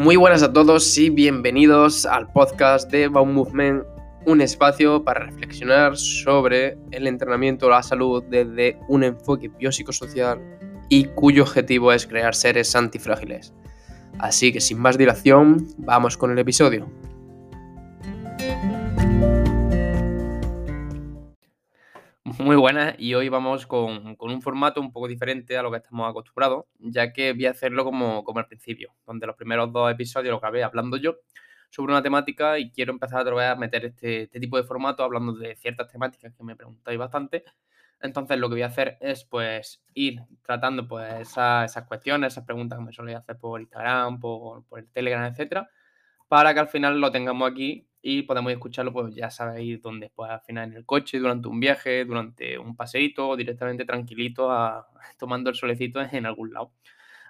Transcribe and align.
Muy 0.00 0.16
buenas 0.16 0.42
a 0.42 0.50
todos 0.50 0.96
y 0.96 1.10
bienvenidos 1.10 2.06
al 2.06 2.26
podcast 2.32 2.90
de 2.90 3.08
Baum 3.08 3.34
Movement, 3.34 3.84
un 4.24 4.40
espacio 4.40 5.04
para 5.04 5.26
reflexionar 5.26 5.94
sobre 5.94 6.78
el 6.90 7.06
entrenamiento 7.06 7.66
o 7.66 7.68
la 7.68 7.82
salud 7.82 8.24
desde 8.30 8.78
un 8.88 9.04
enfoque 9.04 9.48
biopsicosocial 9.48 10.40
y 10.88 11.04
cuyo 11.04 11.42
objetivo 11.42 11.92
es 11.92 12.06
crear 12.06 12.34
seres 12.34 12.74
antifrágiles. 12.74 13.52
Así 14.18 14.54
que 14.54 14.62
sin 14.62 14.78
más 14.78 14.96
dilación, 14.96 15.66
vamos 15.76 16.16
con 16.16 16.30
el 16.30 16.38
episodio. 16.38 16.88
Muy 22.40 22.56
buenas 22.56 22.94
y 22.96 23.12
hoy 23.12 23.28
vamos 23.28 23.66
con, 23.66 24.16
un 24.18 24.42
formato 24.42 24.80
un 24.80 24.92
poco 24.92 25.06
diferente 25.06 25.58
a 25.58 25.62
lo 25.62 25.70
que 25.70 25.76
estamos 25.76 26.08
acostumbrados, 26.08 26.64
ya 26.78 27.12
que 27.12 27.34
voy 27.34 27.44
a 27.44 27.50
hacerlo 27.50 27.84
como, 27.84 28.24
como 28.24 28.38
al 28.38 28.46
principio, 28.46 28.94
donde 29.06 29.26
los 29.26 29.36
primeros 29.36 29.70
dos 29.70 29.92
episodios 29.92 30.32
lo 30.32 30.40
grabé 30.40 30.64
hablando 30.64 30.96
yo 30.96 31.16
sobre 31.68 31.92
una 31.92 32.02
temática 32.02 32.58
y 32.58 32.70
quiero 32.70 32.92
empezar 32.92 33.20
otra 33.20 33.34
vez 33.34 33.46
a 33.50 33.56
meter 33.56 33.84
este, 33.84 34.22
este 34.22 34.40
tipo 34.40 34.56
de 34.56 34.62
formato 34.62 35.04
hablando 35.04 35.34
de 35.34 35.54
ciertas 35.54 35.88
temáticas 35.88 36.32
que 36.34 36.42
me 36.42 36.56
preguntáis 36.56 36.98
bastante. 36.98 37.44
Entonces 38.00 38.38
lo 38.38 38.48
que 38.48 38.54
voy 38.54 38.62
a 38.62 38.68
hacer 38.68 38.96
es 39.02 39.24
pues 39.24 39.82
ir 39.92 40.22
tratando 40.42 40.88
pues 40.88 41.12
esas, 41.20 41.84
cuestiones, 41.86 42.32
esas 42.32 42.44
preguntas 42.46 42.78
que 42.78 42.84
me 42.86 42.92
suelen 42.92 43.16
hacer 43.16 43.36
por 43.36 43.60
Instagram, 43.60 44.18
por, 44.18 44.64
por 44.64 44.78
el 44.78 44.88
Telegram, 44.88 45.30
etcétera, 45.30 45.68
para 46.26 46.54
que 46.54 46.60
al 46.60 46.68
final 46.68 46.98
lo 47.02 47.12
tengamos 47.12 47.50
aquí 47.50 47.89
y 48.02 48.22
podemos 48.22 48.52
escucharlo, 48.52 48.92
pues 48.92 49.14
ya 49.14 49.30
sabéis 49.30 49.82
dónde, 49.82 50.10
pues 50.14 50.30
al 50.30 50.40
final 50.40 50.70
en 50.70 50.76
el 50.76 50.86
coche, 50.86 51.18
durante 51.18 51.48
un 51.48 51.60
viaje, 51.60 52.04
durante 52.04 52.58
un 52.58 52.74
paseíto 52.74 53.28
o 53.28 53.36
directamente 53.36 53.84
tranquilito 53.84 54.50
a, 54.50 54.86
tomando 55.18 55.50
el 55.50 55.56
solecito 55.56 56.00
en 56.12 56.26
algún 56.26 56.52
lado. 56.52 56.72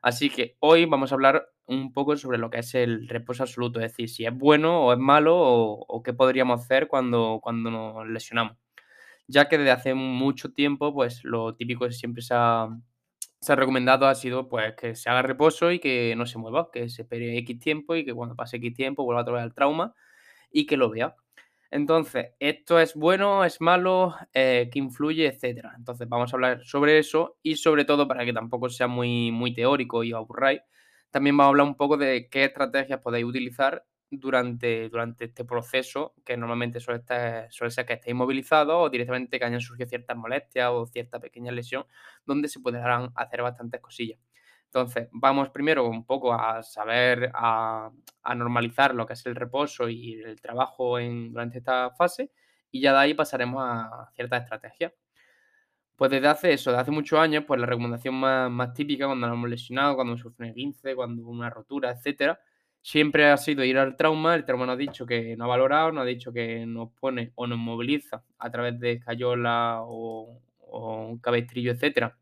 Así 0.03 0.31
que 0.31 0.57
hoy 0.61 0.87
vamos 0.87 1.13
a 1.13 1.15
hablar 1.17 1.49
un 1.67 1.93
poco 1.93 2.17
sobre 2.17 2.39
lo 2.39 2.51
que 2.51 2.61
es 2.61 2.75
el 2.75 3.09
reposo 3.09 3.43
absoluto, 3.43 3.81
es 3.81 3.93
decir, 3.93 4.09
si 4.09 4.25
es 4.27 4.35
bueno 4.35 4.87
o 4.87 4.93
es 4.93 4.99
malo 4.99 5.37
o, 5.39 6.03
qué 6.03 6.13
podríamos 6.13 6.61
hacer 6.61 6.89
cuando, 6.89 7.41
cuando 7.43 7.71
nos 7.71 8.09
lesionamos. 8.09 8.57
Ya 9.29 9.49
que 9.49 9.59
desde 9.59 9.71
hace 9.73 9.95
mucho 9.95 10.53
tiempo, 10.53 10.95
pues 10.95 11.23
lo 11.25 11.55
típico 11.55 11.87
que 11.87 11.93
siempre 11.93 12.23
se 12.23 12.35
ha, 12.37 12.69
se 13.41 13.53
ha 13.53 13.57
recomendado 13.57 14.07
ha 14.07 14.15
sido 14.15 14.49
pues 14.49 14.75
que 14.77 14.97
se 14.97 15.11
haga 15.11 15.23
reposo 15.23 15.71
y 15.73 15.79
que 15.81 16.15
no 16.17 16.27
se 16.27 16.39
mueva, 16.39 16.71
que 16.73 16.89
se 16.89 17.03
espere 17.03 17.39
X 17.39 17.59
tiempo 17.61 17.95
y 17.95 18.05
que 18.05 18.15
cuando 18.15 18.37
pase 18.37 18.57
X 18.57 18.75
tiempo 18.75 19.05
vuelva 19.05 19.23
otra 19.23 19.35
vez 19.35 19.43
al 19.43 19.55
trauma 19.55 19.95
y 20.51 20.67
que 20.67 20.77
lo 20.77 20.91
vea. 20.91 21.15
Entonces, 21.71 22.33
¿esto 22.41 22.81
es 22.81 22.95
bueno, 22.95 23.45
es 23.45 23.61
malo, 23.61 24.15
eh, 24.35 24.69
qué 24.73 24.79
influye, 24.81 25.27
etcétera? 25.29 25.73
Entonces, 25.77 26.09
vamos 26.09 26.33
a 26.33 26.37
hablar 26.37 26.65
sobre 26.65 26.99
eso 26.99 27.39
y 27.43 27.57
sobre 27.57 27.85
todo, 27.85 28.09
para 28.09 28.25
que 28.25 28.33
tampoco 28.33 28.69
sea 28.69 28.89
muy, 28.89 29.31
muy 29.33 29.55
teórico 29.55 30.03
y 30.05 30.13
aburráis, 30.13 30.63
también 31.11 31.37
vamos 31.37 31.49
a 31.49 31.51
hablar 31.51 31.67
un 31.67 31.77
poco 31.77 31.97
de 31.97 32.29
qué 32.31 32.45
estrategias 32.45 33.01
podéis 33.01 33.25
utilizar 33.25 33.85
durante, 34.11 34.89
durante 34.89 35.27
este 35.27 35.45
proceso, 35.45 36.15
que 36.25 36.37
normalmente 36.37 36.81
suele, 36.81 37.03
suele 37.51 37.71
ser 37.71 37.87
que 37.87 37.93
estéis 37.95 38.13
inmovilizados 38.13 38.75
o 38.77 38.91
directamente 38.91 39.39
que 39.39 39.45
hayan 39.45 39.61
surgido 39.61 39.89
ciertas 39.89 40.17
molestias 40.17 40.71
o 40.73 40.87
cierta 40.87 41.21
pequeña 41.21 41.53
lesión, 41.53 41.85
donde 42.27 42.49
se 42.49 42.61
podrán 42.61 43.11
hacer 43.15 43.43
bastantes 43.43 43.81
cosillas. 43.81 44.19
Entonces, 44.73 45.09
vamos 45.11 45.51
primero 45.51 45.89
un 45.89 46.05
poco 46.05 46.33
a 46.33 46.63
saber, 46.63 47.33
a, 47.35 47.91
normalizar 48.37 48.95
lo 48.95 49.05
que 49.05 49.15
es 49.15 49.27
el 49.27 49.35
reposo 49.35 49.89
y 49.89 50.13
el 50.23 50.41
trabajo 50.41 50.99
durante 51.01 51.59
esta 51.59 51.91
fase 51.91 52.31
y 52.71 52.81
ya 52.81 52.93
de 52.93 52.99
ahí 53.01 53.15
pasaremos 53.15 53.65
a 53.67 54.09
ciertas 54.15 54.45
estrategias. 54.45 54.93
Pues 55.97 56.13
desde 56.13 56.29
hace 56.29 56.53
eso, 56.53 56.71
desde 56.71 56.83
hace 56.83 56.93
muchos 56.93 57.19
años, 57.19 57.45
pues 57.49 57.61
la 57.61 57.67
recomendación 57.67 58.15
más, 58.15 58.73
típica 58.73 59.07
cuando 59.07 59.27
nos 59.27 59.35
hemos 59.37 59.51
lesionado, 59.51 59.97
cuando 59.97 60.17
sufre 60.17 60.47
un 60.47 60.55
15, 60.55 60.95
cuando 60.95 61.27
una 61.27 61.51
rotura, 61.51 61.91
etcétera, 61.91 62.41
siempre 62.81 63.29
ha 63.29 63.37
sido 63.39 63.65
ir 63.65 63.77
al 63.77 63.97
trauma. 63.97 64.37
El 64.37 64.45
trauma 64.45 64.67
nos 64.67 64.75
ha 64.75 64.79
dicho 64.79 65.05
que 65.05 65.37
no 65.37 65.45
ha 65.47 65.49
valorado, 65.49 65.91
nos 65.91 66.03
ha 66.03 66.07
dicho 66.07 66.33
que 66.33 66.65
nos 66.65 66.91
pone 66.93 67.33
o 67.35 67.49
nos 67.49 67.59
moviliza 67.59 68.23
a 68.39 68.51
través 68.53 68.79
de 68.79 68.93
escayola 68.93 69.81
o, 69.83 70.41
o 70.61 71.07
un 71.07 71.19
cabestrillo, 71.19 71.73
etcétera 71.73 72.17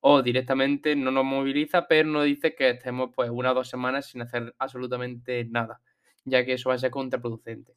o 0.00 0.22
directamente 0.22 0.94
no 0.96 1.10
nos 1.10 1.24
moviliza, 1.24 1.86
pero 1.88 2.08
nos 2.08 2.24
dice 2.24 2.54
que 2.54 2.70
estemos 2.70 3.10
pues 3.14 3.30
una 3.30 3.52
o 3.52 3.54
dos 3.54 3.68
semanas 3.68 4.06
sin 4.06 4.22
hacer 4.22 4.54
absolutamente 4.58 5.44
nada, 5.44 5.80
ya 6.24 6.44
que 6.44 6.54
eso 6.54 6.68
va 6.70 6.76
a 6.76 6.78
ser 6.78 6.90
contraproducente. 6.90 7.74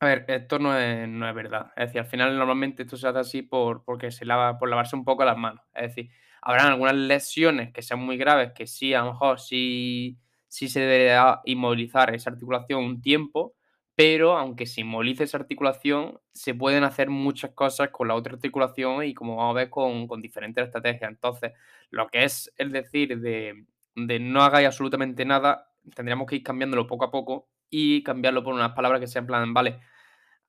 A 0.00 0.06
ver, 0.06 0.24
esto 0.28 0.58
no 0.60 0.78
es, 0.78 1.08
no 1.08 1.28
es 1.28 1.34
verdad. 1.34 1.72
Es 1.76 1.86
decir, 1.88 2.00
al 2.00 2.06
final 2.06 2.36
normalmente 2.38 2.82
esto 2.84 2.96
se 2.96 3.08
hace 3.08 3.18
así 3.18 3.42
por, 3.42 3.84
porque 3.84 4.12
se 4.12 4.24
lava, 4.24 4.58
por 4.58 4.68
lavarse 4.68 4.94
un 4.94 5.04
poco 5.04 5.24
las 5.24 5.36
manos. 5.36 5.64
Es 5.74 5.94
decir, 5.94 6.10
habrán 6.40 6.68
algunas 6.68 6.94
lesiones 6.94 7.72
que 7.72 7.82
sean 7.82 8.00
muy 8.00 8.16
graves, 8.16 8.52
que 8.54 8.66
sí, 8.68 8.94
a 8.94 9.00
lo 9.00 9.12
mejor 9.12 9.40
sí, 9.40 10.16
sí 10.46 10.68
se 10.68 10.80
debería 10.80 11.40
inmovilizar 11.44 12.14
esa 12.14 12.30
articulación 12.30 12.84
un 12.84 13.02
tiempo, 13.02 13.54
pero 13.98 14.38
aunque 14.38 14.66
se 14.66 14.84
esa 15.18 15.38
articulación, 15.38 16.20
se 16.32 16.54
pueden 16.54 16.84
hacer 16.84 17.10
muchas 17.10 17.50
cosas 17.50 17.88
con 17.90 18.06
la 18.06 18.14
otra 18.14 18.34
articulación 18.34 19.02
y 19.04 19.12
como 19.12 19.34
vamos 19.34 19.56
a 19.56 19.58
ver 19.58 19.70
con, 19.70 20.06
diferentes 20.22 20.64
estrategias. 20.64 21.10
Entonces, 21.10 21.52
lo 21.90 22.06
que 22.06 22.22
es 22.22 22.52
el 22.58 22.70
decir 22.70 23.18
de, 23.18 23.66
no 23.96 24.42
hagáis 24.44 24.68
absolutamente 24.68 25.24
nada, 25.24 25.72
tendríamos 25.96 26.28
que 26.28 26.36
ir 26.36 26.44
cambiándolo 26.44 26.86
poco 26.86 27.06
a 27.06 27.10
poco 27.10 27.48
y 27.70 28.04
cambiarlo 28.04 28.44
por 28.44 28.54
unas 28.54 28.70
palabras 28.72 29.00
que 29.00 29.08
sean 29.08 29.24
en 29.24 29.26
plan, 29.26 29.52
vale, 29.52 29.80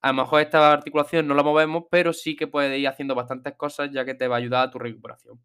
a 0.01 0.09
lo 0.09 0.13
mejor 0.13 0.41
esta 0.41 0.71
articulación 0.71 1.27
no 1.27 1.33
la 1.33 1.43
movemos, 1.43 1.85
pero 1.89 2.13
sí 2.13 2.35
que 2.35 2.47
puedes 2.47 2.77
ir 2.79 2.87
haciendo 2.87 3.15
bastantes 3.15 3.55
cosas 3.55 3.89
ya 3.91 4.05
que 4.05 4.13
te 4.13 4.27
va 4.27 4.35
a 4.35 4.39
ayudar 4.39 4.67
a 4.67 4.71
tu 4.71 4.77
recuperación. 4.77 5.39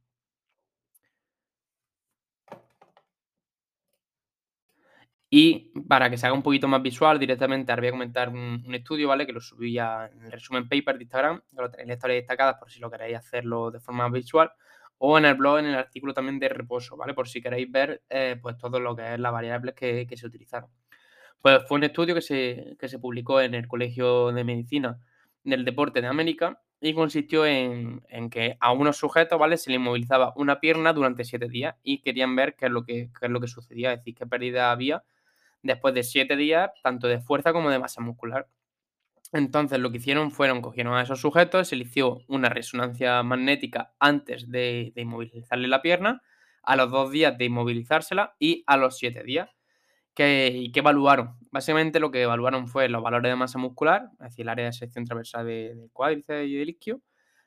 Y 5.36 5.72
para 5.88 6.08
que 6.08 6.16
se 6.16 6.28
haga 6.28 6.36
un 6.36 6.44
poquito 6.44 6.68
más 6.68 6.80
visual, 6.80 7.18
directamente 7.18 7.72
ahora 7.72 7.80
voy 7.80 7.88
a 7.88 7.90
comentar 7.90 8.28
un, 8.28 8.72
estudio, 8.72 9.08
¿vale? 9.08 9.26
Que 9.26 9.32
lo 9.32 9.40
subí 9.40 9.72
ya 9.72 10.06
en 10.06 10.26
el 10.26 10.30
resumen 10.30 10.68
paper 10.68 10.96
de 10.96 11.02
Instagram, 11.02 11.42
lo 11.56 11.68
tenéis 11.72 11.88
en 11.88 11.92
historias 11.92 12.20
destacadas 12.20 12.56
por 12.56 12.70
si 12.70 12.78
lo 12.78 12.88
queréis 12.88 13.16
hacerlo 13.16 13.72
de 13.72 13.80
forma 13.80 14.08
visual, 14.10 14.52
o 14.98 15.18
en 15.18 15.24
el 15.24 15.34
blog, 15.34 15.58
en 15.58 15.64
el 15.66 15.74
artículo 15.74 16.14
también 16.14 16.38
de 16.38 16.48
reposo, 16.50 16.96
¿vale? 16.96 17.14
Por 17.14 17.26
si 17.26 17.42
queréis 17.42 17.68
ver, 17.68 18.04
eh, 18.10 18.38
pues 18.40 18.56
todo 18.58 18.78
lo 18.78 18.94
que 18.94 19.14
es 19.14 19.18
las 19.18 19.32
variables 19.32 19.74
que, 19.74 20.06
se 20.14 20.24
utilizaron. 20.24 20.70
Pues 21.42 21.64
fue 21.66 21.78
un 21.78 21.82
estudio 21.82 22.14
que 22.14 22.22
se, 22.22 22.76
que 22.78 22.88
se 22.88 23.00
publicó 23.00 23.40
en 23.40 23.56
el 23.56 23.66
Colegio 23.66 24.30
de 24.30 24.44
Medicina 24.44 25.00
del 25.42 25.64
Deporte 25.64 26.00
de 26.00 26.06
América 26.06 26.62
y 26.80 26.94
consistió 26.94 27.44
en, 27.44 28.02
en, 28.08 28.30
que 28.30 28.56
a 28.60 28.70
unos 28.70 28.98
sujetos, 28.98 29.36
¿vale? 29.36 29.56
Se 29.56 29.70
le 29.70 29.76
inmovilizaba 29.78 30.32
una 30.36 30.60
pierna 30.60 30.92
durante 30.92 31.24
siete 31.24 31.48
días 31.48 31.74
y 31.82 32.02
querían 32.02 32.36
ver 32.36 32.54
qué 32.54 32.66
es 32.66 32.70
lo 32.70 32.84
que, 32.84 33.10
qué 33.18 33.26
es 33.26 33.32
lo 33.32 33.40
que 33.40 33.48
sucedía, 33.48 33.92
es 33.92 33.98
decir, 33.98 34.14
qué 34.14 34.26
pérdida 34.26 34.70
había 34.70 35.02
después 35.64 35.94
de 35.94 36.04
siete 36.04 36.36
días, 36.36 36.70
tanto 36.82 37.08
de 37.08 37.20
fuerza 37.20 37.52
como 37.52 37.70
de 37.70 37.80
masa 37.80 38.00
muscular. 38.00 38.46
Entonces 39.32 39.80
lo 39.80 39.90
que 39.90 39.96
hicieron 39.96 40.30
fueron, 40.30 40.62
cogieron 40.62 40.94
a 40.94 41.02
esos 41.02 41.20
sujetos, 41.20 41.68
se 41.68 41.76
le 41.76 41.84
hizo 41.84 42.20
una 42.28 42.48
resonancia 42.48 43.20
magnética 43.24 43.92
antes 43.98 44.48
de, 44.48 44.92
inmovilizarle 44.94 45.66
la 45.66 45.82
pierna, 45.82 46.22
a 46.62 46.76
los 46.76 46.90
dos 46.90 47.10
días 47.10 47.36
de 47.36 47.46
inmovilizársela 47.46 48.36
y 48.38 48.62
a 48.66 48.76
los 48.76 48.96
siete 48.96 49.24
días. 49.24 49.50
¿Qué, 50.14 50.52
¿Y 50.54 50.70
qué 50.70 50.80
evaluaron? 50.80 51.36
Básicamente 51.50 51.98
lo 51.98 52.12
que 52.12 52.22
evaluaron 52.22 52.68
fue 52.68 52.88
los 52.88 53.02
valores 53.02 53.32
de 53.32 53.36
masa 53.36 53.58
muscular, 53.58 54.10
es 54.20 54.30
decir, 54.30 54.44
el 54.44 54.50
área 54.50 54.66
de 54.66 54.72
sección 54.72 55.04
transversal 55.04 55.46
del 55.46 55.90
cuádriceps 55.92 56.46
y 56.46 56.54
del 56.54 56.68
isquio, 56.70 57.00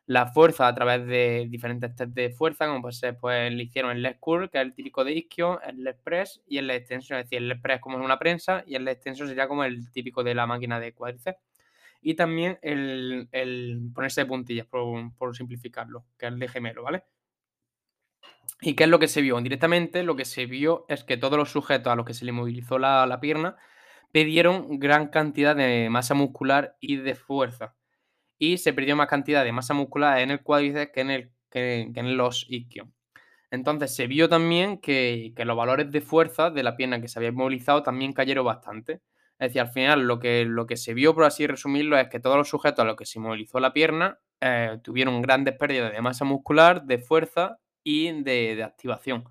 la 0.07 0.27
fuerza 0.27 0.69
a 0.69 0.73
través 0.73 1.05
de 1.05 1.47
diferentes 1.49 1.93
test 1.93 2.13
de 2.13 2.29
fuerza, 2.29 2.65
como 2.65 2.81
pues, 2.81 3.01
pues 3.19 3.53
le 3.53 3.63
hicieron 3.63 3.91
el 3.91 4.01
leg 4.01 4.17
curl, 4.19 4.49
que 4.49 4.57
es 4.57 4.63
el 4.63 4.73
típico 4.73 5.03
de 5.03 5.11
isquio, 5.11 5.61
el 5.61 5.83
leg 5.83 6.01
press 6.01 6.41
y 6.47 6.57
el 6.57 6.67
leg 6.67 6.77
extension, 6.77 7.19
es 7.19 7.25
decir, 7.25 7.39
el 7.39 7.49
leg 7.49 7.61
press 7.61 7.81
como 7.81 7.97
una 7.97 8.17
prensa 8.17 8.63
y 8.65 8.75
el 8.75 8.85
leg 8.85 8.95
extension 8.95 9.27
sería 9.27 9.49
como 9.49 9.65
el 9.65 9.91
típico 9.91 10.23
de 10.23 10.33
la 10.33 10.47
máquina 10.47 10.79
de 10.79 10.93
cuádriceps. 10.93 11.39
Y 12.01 12.13
también 12.13 12.57
el, 12.61 13.27
ponerse 13.93 14.21
de 14.21 14.27
puntillas, 14.27 14.65
por, 14.65 15.35
simplificarlo, 15.35 16.05
que 16.17 16.27
es 16.27 16.31
el 16.31 16.39
de 16.39 16.47
gemelo, 16.47 16.83
¿vale? 16.83 17.03
¿Y 18.61 18.75
qué 18.75 18.85
es 18.85 18.89
lo 18.89 18.99
que 18.99 19.09
se 19.09 19.21
vio? 19.21 19.41
Directamente 19.41 20.03
lo 20.03 20.15
que 20.15 20.23
se 20.23 20.45
vio 20.45 20.85
es 20.87 21.03
que 21.03 21.17
todos 21.17 21.37
los 21.37 21.51
sujetos 21.51 21.91
a 21.91 21.97
los 21.97 22.05
que 22.05 22.13
se 22.13 22.23
le 22.23 22.31
movilizó 22.31 22.79
la, 22.79 23.05
la 23.07 23.19
pierna 23.19 23.57
pidieron 24.13 24.79
gran 24.79 25.09
cantidad 25.09 25.53
de 25.53 25.89
masa 25.89 26.13
muscular 26.13 26.77
y 26.79 26.95
de 26.95 27.15
fuerza 27.15 27.75
y 28.37 28.57
se 28.57 28.73
perdió 28.73 28.95
más 28.95 29.07
cantidad 29.07 29.43
de 29.43 29.51
masa 29.51 29.73
muscular 29.73 30.19
en 30.19 30.31
el 30.31 30.41
cuádriceps 30.41 30.91
que 30.91 31.01
en, 31.01 31.11
el, 31.11 31.31
que, 31.49 31.91
en 31.93 32.17
los 32.17 32.45
isquios. 32.49 32.87
Entonces 33.51 33.95
se 33.95 34.07
vio 34.07 34.29
también 34.29 34.79
que, 34.79 35.33
los 35.37 35.57
valores 35.57 35.91
de 35.91 36.01
fuerza 36.01 36.49
de 36.49 36.63
la 36.63 36.75
pierna 36.75 37.01
que 37.01 37.07
se 37.07 37.19
había 37.19 37.31
movilizado 37.31 37.83
también 37.83 38.13
cayeron 38.13 38.45
bastante. 38.45 39.01
Es 39.39 39.49
decir, 39.49 39.61
al 39.61 39.69
final 39.69 40.07
lo 40.07 40.19
que, 40.19 40.45
lo 40.45 40.65
que 40.67 40.77
se 40.77 40.93
vio, 40.93 41.13
por 41.13 41.23
así 41.23 41.47
resumirlo, 41.47 41.97
es 41.97 42.09
que 42.09 42.19
todos 42.19 42.37
los 42.37 42.49
sujetos 42.49 42.79
a 42.83 42.85
los 42.85 42.95
que 42.95 43.05
se 43.05 43.19
movilizó 43.19 43.59
la 43.59 43.73
pierna 43.73 44.19
eh, 44.41 44.79
tuvieron 44.83 45.21
grandes 45.21 45.55
pérdidas 45.55 45.91
de 45.93 46.01
masa 46.01 46.25
muscular, 46.25 46.83
de 46.83 46.97
fuerza 46.97 47.59
y 47.83 48.23
de, 48.23 48.55
de 48.55 48.63
activación 48.63 49.23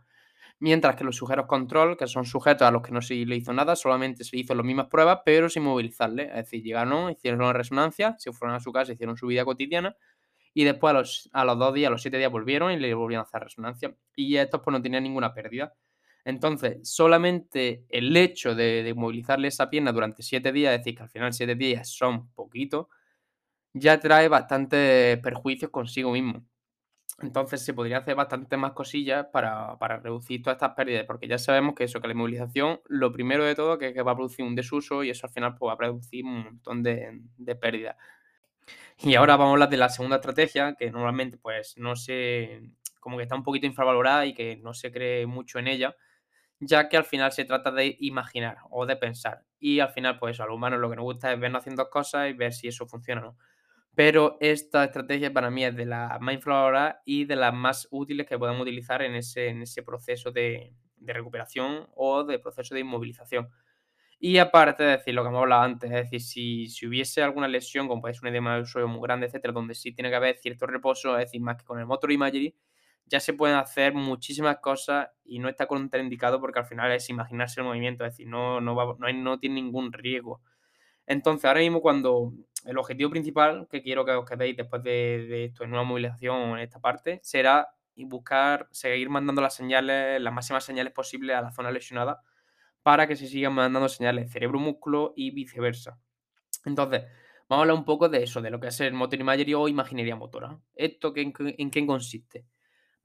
mientras 0.58 0.97
que 0.97 1.05
los 1.05 1.17
sujetos 1.17 1.47
control, 1.47 1.97
que 1.97 2.06
son 2.06 2.25
sujetos 2.25 2.67
a 2.67 2.70
los 2.70 2.82
que 2.82 2.93
no 2.93 3.03
se 3.03 3.14
le 3.14 3.37
hizo 3.37 3.53
nada, 3.53 3.76
solamente 3.76 4.25
se 4.25 4.37
hizo 4.38 4.55
las 4.55 4.64
mismas 4.64 4.88
pruebas, 4.88 5.20
pero 5.25 5.49
sin 5.49 5.64
movilizarle. 5.64 6.25
Es 6.29 6.35
decir, 6.37 6.62
llegaron, 6.62 7.11
hicieron 7.12 7.41
una 7.43 7.53
resonancia, 7.53 8.17
se 8.19 8.32
fueron 8.32 8.56
a 8.56 8.61
su 8.61 8.73
casa, 8.73 8.93
hicieron 8.93 9.17
su 9.17 9.26
vida 9.26 9.44
cotidiana 9.44 9.97
y 10.55 10.64
después 10.64 10.91
a 10.93 10.94
los, 10.99 11.31
a 11.32 11.44
los 11.44 11.58
dos 11.58 11.75
días, 11.75 11.88
a 11.88 11.91
los 11.91 12.03
siete 12.03 12.19
días 12.19 12.31
volvieron 12.32 12.73
y 12.73 12.79
le 12.79 12.94
volvieron 12.94 13.25
a 13.25 13.29
hacer 13.29 13.43
resonancia. 13.43 13.94
Y 14.17 14.37
estos 14.37 14.62
pues 14.62 14.73
no 14.73 14.82
tenían 14.82 15.03
ninguna 15.03 15.35
pérdida. 15.35 15.75
Entonces, 16.25 16.79
solamente 16.82 17.85
el 17.88 18.17
hecho 18.17 18.55
de 18.55 18.82
de 18.82 18.94
movilizarle 18.94 19.49
esa 19.49 19.70
pierna 19.70 19.93
durante 19.93 20.23
7 20.23 20.52
días, 20.52 20.73
es 20.75 20.81
decir, 20.81 20.97
que 20.97 21.02
al 21.05 21.11
final 21.11 21.32
7 21.32 21.55
días 21.55 21.88
son 21.88 22.29
poquito, 22.35 22.88
ya 23.75 24.00
trae 24.00 24.29
bastantes 24.29 25.19
perjuicios 25.20 25.70
consigo 25.70 26.12
mismo. 26.12 26.44
Entonces, 27.23 27.65
se 27.65 27.73
podría 27.73 27.99
hacer 27.99 28.15
bastantes 28.15 28.59
más 28.59 28.73
cosillas 28.73 29.27
para 29.33 29.79
para 29.79 29.97
reducir 29.99 30.43
todas 30.43 30.57
estas 30.57 30.75
pérdidas, 30.75 31.05
porque 31.07 31.27
ya 31.29 31.39
sabemos 31.39 31.75
que 31.75 31.85
eso, 31.85 32.01
que 32.01 32.09
la 32.09 32.13
inmovilización, 32.15 32.81
lo 32.89 33.11
primero 33.13 33.45
de 33.45 33.55
todo, 33.55 33.79
que 33.79 33.89
es 33.89 33.95
que 33.95 34.03
va 34.03 34.13
a 34.13 34.17
producir 34.17 34.45
un 34.45 34.55
desuso 34.55 35.03
y 35.03 35.11
eso 35.11 35.27
al 35.27 35.33
final, 35.33 35.55
pues, 35.57 35.69
va 35.71 35.75
a 35.75 35.77
producir 35.79 36.25
un 36.27 36.45
montón 36.45 36.83
de 36.83 37.21
de 37.39 37.57
pérdidas. 37.57 37.97
Y 38.99 39.15
ahora 39.15 39.37
vamos 39.37 39.51
a 39.51 39.55
hablar 39.55 39.69
de 39.71 39.77
la 39.77 39.89
segunda 39.89 40.17
estrategia, 40.17 40.75
que 40.75 40.91
normalmente, 40.91 41.37
pues, 41.39 41.77
no 41.77 41.97
se 41.97 42.63
como 43.01 43.17
que 43.19 43.23
está 43.25 43.37
un 43.37 43.45
poquito 43.45 43.67
infravalorada 43.67 44.27
y 44.27 44.35
que 44.35 44.57
no 44.57 44.75
se 44.75 44.91
cree 44.91 45.27
mucho 45.27 45.61
en 45.61 45.69
ella, 45.69 45.95
ya 46.61 46.89
que 46.89 46.97
al 46.99 47.05
final 47.05 47.33
se 47.33 47.45
trata 47.45 47.71
de 47.73 47.97
imaginar 48.01 48.59
o 48.71 48.87
de 48.87 48.97
pensar. 48.97 49.45
Y 49.61 49.81
al 49.81 49.91
final, 49.91 50.19
pues 50.19 50.37
eso, 50.37 50.45
a 50.45 50.47
los 50.47 50.57
humanos 50.57 50.81
lo 50.81 50.91
que 50.91 50.97
nos 50.97 51.05
gusta 51.05 51.33
es 51.33 51.41
vernos 51.41 51.61
haciendo 51.61 51.91
cosas 51.91 52.31
y 52.31 52.35
ver 52.35 52.53
si 52.55 52.69
eso 52.69 52.87
funciona 52.89 53.23
o 53.23 53.25
no. 53.27 53.39
Pero 53.97 54.37
esta 54.41 54.85
estrategia 54.85 55.33
para 55.33 55.51
mí 55.51 55.65
es 55.65 55.75
de 55.75 55.87
las 55.87 56.21
más 56.21 56.35
infravaloradas 56.37 56.99
y 57.05 57.25
de 57.25 57.37
las 57.37 57.55
más 57.55 57.89
útiles 57.91 58.27
que 58.29 58.39
podemos 58.39 58.63
utilizar 58.63 59.03
en 59.03 59.17
ese, 59.17 59.49
en 59.49 59.63
ese 59.63 59.83
proceso 59.83 60.31
de, 60.31 60.73
de 60.99 61.13
recuperación 61.15 61.89
o 61.97 62.23
de 62.25 62.39
proceso 62.39 62.75
de 62.75 62.83
inmovilización. 62.83 63.49
Y 64.19 64.39
aparte 64.39 64.83
de 64.83 64.93
decir 64.93 65.15
lo 65.15 65.23
que 65.23 65.29
hemos 65.29 65.43
hablado 65.43 65.63
antes, 65.63 65.91
es 65.91 66.11
decir, 66.11 66.21
si, 66.23 66.69
si 66.69 66.87
hubiese 66.87 67.23
alguna 67.23 67.49
lesión, 67.49 67.89
como 67.89 68.07
ser 68.07 68.21
un 68.23 68.29
edema 68.29 68.57
del 68.57 68.67
suelo 68.67 68.89
muy 68.89 69.03
grande, 69.03 69.27
etcétera, 69.27 69.53
donde 69.53 69.75
sí 69.75 69.93
tiene 69.93 70.11
que 70.11 70.17
haber 70.17 70.39
cierto 70.39 70.67
reposo, 70.67 71.19
es 71.19 71.27
decir, 71.27 71.41
más 71.43 71.57
que 71.59 71.65
con 71.65 71.79
el 71.79 71.87
motor 71.87 72.13
imagery, 72.13 72.57
ya 73.07 73.21
se 73.21 73.35
pueden 73.35 73.57
hacer 73.57 73.95
muchísimas 73.95 74.59
cosas 74.59 75.09
y 75.25 75.39
no 75.39 75.49
está 75.49 75.67
contraindicado 75.67 76.41
porque 76.41 76.59
al 76.61 76.67
final 76.67 76.93
es 76.93 77.09
imaginarse 77.11 77.61
el 77.61 77.67
movimiento, 77.67 78.05
es 78.05 78.13
decir, 78.13 78.27
no, 78.27 78.61
no, 78.61 78.75
va, 78.75 78.97
no, 78.99 79.07
hay, 79.07 79.15
no 79.15 79.39
tiene 79.39 79.57
ningún 79.57 79.93
riesgo. 79.93 80.41
Entonces, 81.06 81.44
ahora 81.44 81.61
mismo 81.61 81.81
cuando 81.81 82.32
el 82.64 82.79
objetivo 82.79 83.11
principal 83.11 83.69
que 83.70 83.82
quiero 83.82 84.05
que 84.05 84.12
os 84.12 84.29
quedéis 84.29 84.56
después 84.56 84.82
de, 84.82 85.26
de 85.29 85.44
esto 85.47 85.64
en 85.64 85.73
una 85.73 85.85
movilización 85.85 86.50
en 86.53 86.58
esta 86.58 86.81
parte 86.81 87.20
será 87.23 87.69
buscar, 88.05 88.69
seguir 88.70 89.08
mandando 89.08 89.41
las 89.41 89.55
señales, 89.55 90.20
las 90.20 90.32
máximas 90.32 90.64
señales 90.64 90.93
posibles 90.93 91.37
a 91.37 91.43
la 91.43 91.50
zona 91.50 91.70
lesionada 91.70 92.20
para 92.82 93.06
que 93.06 93.17
se 93.17 93.26
sigan 93.26 93.55
mandando 93.55 93.88
señales 93.88 94.31
cerebro-músculo 94.31 95.12
y 95.17 95.31
viceversa. 95.31 95.99
Entonces, 96.64 97.05
vamos 97.49 97.61
a 97.61 97.62
hablar 97.62 97.76
un 97.76 97.85
poco 97.85 98.09
de 98.09 98.23
eso, 98.23 98.41
de 98.43 98.50
lo 98.50 98.61
que 98.61 98.69
es 98.69 98.81
el 98.81 98.93
motor 98.94 99.20
imagery 99.20 99.55
o 99.55 99.69
imaginería 99.69 100.17
motora. 100.17 100.59
¿Esto 100.75 101.12
en, 101.17 101.32
en 101.38 101.70
qué 101.70 101.87
consiste? 101.87 102.47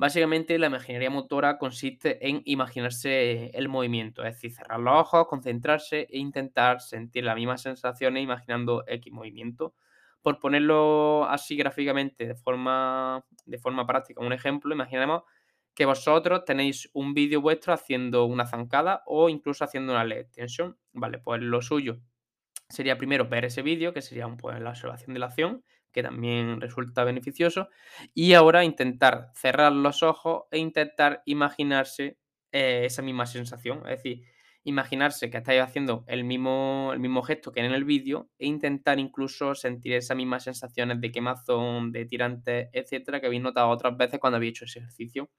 Básicamente 0.01 0.57
la 0.57 0.65
imaginería 0.65 1.11
motora 1.11 1.59
consiste 1.59 2.27
en 2.27 2.41
imaginarse 2.45 3.51
el 3.53 3.69
movimiento, 3.69 4.23
es 4.23 4.33
decir, 4.33 4.51
cerrar 4.51 4.79
los 4.79 4.99
ojos, 4.99 5.27
concentrarse 5.27 6.07
e 6.09 6.17
intentar 6.17 6.81
sentir 6.81 7.23
las 7.23 7.35
mismas 7.35 7.61
sensaciones 7.61 8.23
imaginando 8.23 8.83
X 8.87 9.13
movimiento. 9.13 9.75
Por 10.23 10.39
ponerlo 10.39 11.25
así 11.29 11.55
gráficamente 11.55 12.25
de 12.25 12.33
forma, 12.33 13.23
de 13.45 13.59
forma 13.59 13.85
práctica, 13.85 14.25
un 14.25 14.33
ejemplo, 14.33 14.73
imaginemos 14.73 15.21
que 15.75 15.85
vosotros 15.85 16.45
tenéis 16.45 16.89
un 16.93 17.13
vídeo 17.13 17.39
vuestro 17.39 17.71
haciendo 17.71 18.25
una 18.25 18.47
zancada 18.47 19.03
o 19.05 19.29
incluso 19.29 19.63
haciendo 19.63 19.93
una 19.93 20.03
leg 20.03 20.17
extension. 20.17 20.79
Vale, 20.93 21.19
pues 21.19 21.43
lo 21.43 21.61
suyo 21.61 22.01
sería 22.71 22.97
primero 22.97 23.27
ver 23.27 23.45
ese 23.45 23.61
vídeo, 23.61 23.93
que 23.93 24.01
sería 24.01 24.27
pues, 24.29 24.59
la 24.59 24.71
observación 24.71 25.13
de 25.13 25.19
la 25.19 25.27
acción, 25.27 25.63
que 25.91 26.03
también 26.03 26.61
resulta 26.61 27.03
beneficioso. 27.03 27.69
Y 28.13 28.33
ahora 28.33 28.63
intentar 28.63 29.29
cerrar 29.33 29.71
los 29.71 30.03
ojos 30.03 30.43
e 30.51 30.57
intentar 30.57 31.21
imaginarse 31.25 32.17
eh, 32.51 32.83
esa 32.85 33.01
misma 33.01 33.25
sensación. 33.25 33.79
Es 33.79 33.97
decir, 33.97 34.23
imaginarse 34.63 35.29
que 35.29 35.37
estáis 35.37 35.61
haciendo 35.61 36.03
el 36.07 36.23
mismo, 36.23 36.91
el 36.93 36.99
mismo 36.99 37.23
gesto 37.23 37.51
que 37.51 37.61
en 37.61 37.71
el 37.71 37.83
vídeo 37.83 38.29
e 38.37 38.47
intentar 38.47 38.99
incluso 38.99 39.55
sentir 39.55 39.93
esas 39.93 40.15
mismas 40.15 40.43
sensaciones 40.43 41.01
de 41.01 41.11
quemazón, 41.11 41.91
de 41.91 42.05
tirante, 42.05 42.69
etcétera, 42.73 43.19
que 43.19 43.27
habéis 43.27 43.41
notado 43.41 43.69
otras 43.69 43.97
veces 43.97 44.19
cuando 44.19 44.37
habéis 44.37 44.51
hecho 44.51 44.65
ese 44.65 44.79
ejercicio. 44.79 45.29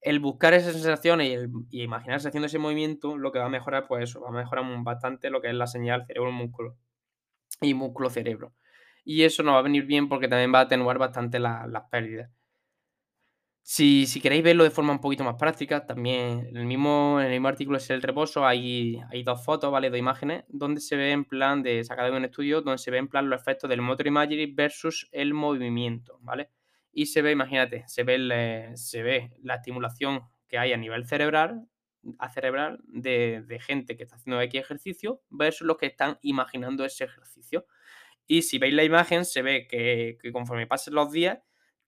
El 0.00 0.20
buscar 0.20 0.52
esas 0.52 0.74
sensaciones 0.74 1.48
y, 1.70 1.78
y 1.78 1.82
imaginarse 1.82 2.28
haciendo 2.28 2.46
ese 2.46 2.58
movimiento, 2.58 3.16
lo 3.16 3.32
que 3.32 3.38
va 3.38 3.46
a 3.46 3.50
mejorar, 3.50 3.86
pues 3.86 4.04
eso, 4.04 4.20
va 4.20 4.28
a 4.28 4.32
mejorar 4.32 4.64
bastante 4.82 5.30
lo 5.30 5.40
que 5.40 5.48
es 5.48 5.54
la 5.54 5.66
señal 5.66 6.04
cerebro-músculo 6.06 6.76
y 7.60 7.74
músculo-cerebro 7.74 8.54
y 9.04 9.22
eso 9.22 9.42
nos 9.42 9.54
va 9.54 9.58
a 9.58 9.62
venir 9.62 9.84
bien 9.84 10.08
porque 10.08 10.28
también 10.28 10.52
va 10.52 10.60
a 10.60 10.62
atenuar 10.62 10.98
bastante 10.98 11.38
las 11.38 11.82
pérdidas. 11.90 12.30
Si, 13.66 14.06
si, 14.06 14.20
queréis 14.20 14.44
verlo 14.44 14.62
de 14.62 14.70
forma 14.70 14.92
un 14.92 15.00
poquito 15.00 15.24
más 15.24 15.36
práctica, 15.36 15.86
también 15.86 16.48
en 16.48 16.56
el 16.58 16.66
mismo, 16.66 17.18
en 17.18 17.26
el 17.26 17.32
mismo 17.32 17.48
artículo 17.48 17.78
es 17.78 17.88
el 17.88 18.02
reposo, 18.02 18.46
hay, 18.46 19.00
hay 19.10 19.22
dos 19.22 19.42
fotos, 19.42 19.72
¿vale? 19.72 19.88
Dos 19.88 19.98
imágenes, 19.98 20.44
donde 20.48 20.82
se 20.82 20.96
ve 20.96 21.12
en 21.12 21.24
plan 21.24 21.62
de 21.62 21.82
sacada 21.82 22.10
de 22.10 22.16
un 22.16 22.26
estudio, 22.26 22.60
donde 22.60 22.76
se 22.76 22.90
ve 22.90 22.98
en 22.98 23.08
plan 23.08 23.30
los 23.30 23.40
efectos 23.40 23.70
del 23.70 23.80
motor 23.80 24.06
imagery 24.06 24.52
versus 24.52 25.08
el 25.12 25.32
movimiento, 25.32 26.18
¿vale? 26.20 26.50
Y 26.92 27.06
se 27.06 27.22
ve, 27.22 27.32
imagínate, 27.32 27.84
se 27.86 28.02
ve, 28.04 28.72
se 28.74 29.02
ve 29.02 29.32
la 29.42 29.54
estimulación 29.54 30.20
que 30.46 30.58
hay 30.58 30.74
a 30.74 30.76
nivel 30.76 31.06
cerebral, 31.06 31.66
a 32.18 32.28
cerebral 32.28 32.80
de, 32.86 33.44
de 33.46 33.60
gente 33.60 33.96
que 33.96 34.02
está 34.02 34.16
haciendo 34.16 34.42
X 34.42 34.60
ejercicio 34.60 35.22
versus 35.30 35.66
los 35.66 35.78
que 35.78 35.86
están 35.86 36.18
imaginando 36.20 36.84
ese 36.84 37.04
ejercicio. 37.04 37.64
Y 38.26 38.42
si 38.42 38.58
veis 38.58 38.74
la 38.74 38.84
imagen, 38.84 39.24
se 39.24 39.42
ve 39.42 39.66
que, 39.68 40.18
conforme 40.32 40.66
pasen 40.66 40.94
los 40.94 41.12
días, 41.12 41.38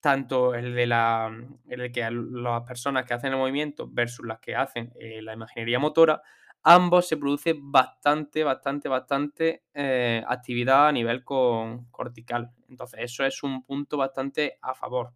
tanto 0.00 0.54
el 0.54 0.74
de 0.74 0.86
la 0.86 1.34
el 1.68 1.90
que 1.90 2.08
las 2.10 2.62
personas 2.62 3.04
que 3.06 3.14
hacen 3.14 3.32
el 3.32 3.38
movimiento 3.38 3.88
versus 3.90 4.26
las 4.26 4.38
que 4.40 4.54
hacen 4.54 4.92
eh, 5.00 5.22
la 5.22 5.32
imaginería 5.32 5.78
motora, 5.78 6.22
ambos 6.62 7.08
se 7.08 7.16
produce 7.16 7.54
bastante, 7.58 8.44
bastante, 8.44 8.88
bastante 8.88 9.62
eh, 9.72 10.22
actividad 10.26 10.88
a 10.88 10.92
nivel 10.92 11.24
con, 11.24 11.86
cortical. 11.90 12.50
Entonces, 12.68 13.00
eso 13.02 13.24
es 13.24 13.42
un 13.42 13.62
punto 13.64 13.96
bastante 13.96 14.58
a 14.60 14.74
favor, 14.74 15.12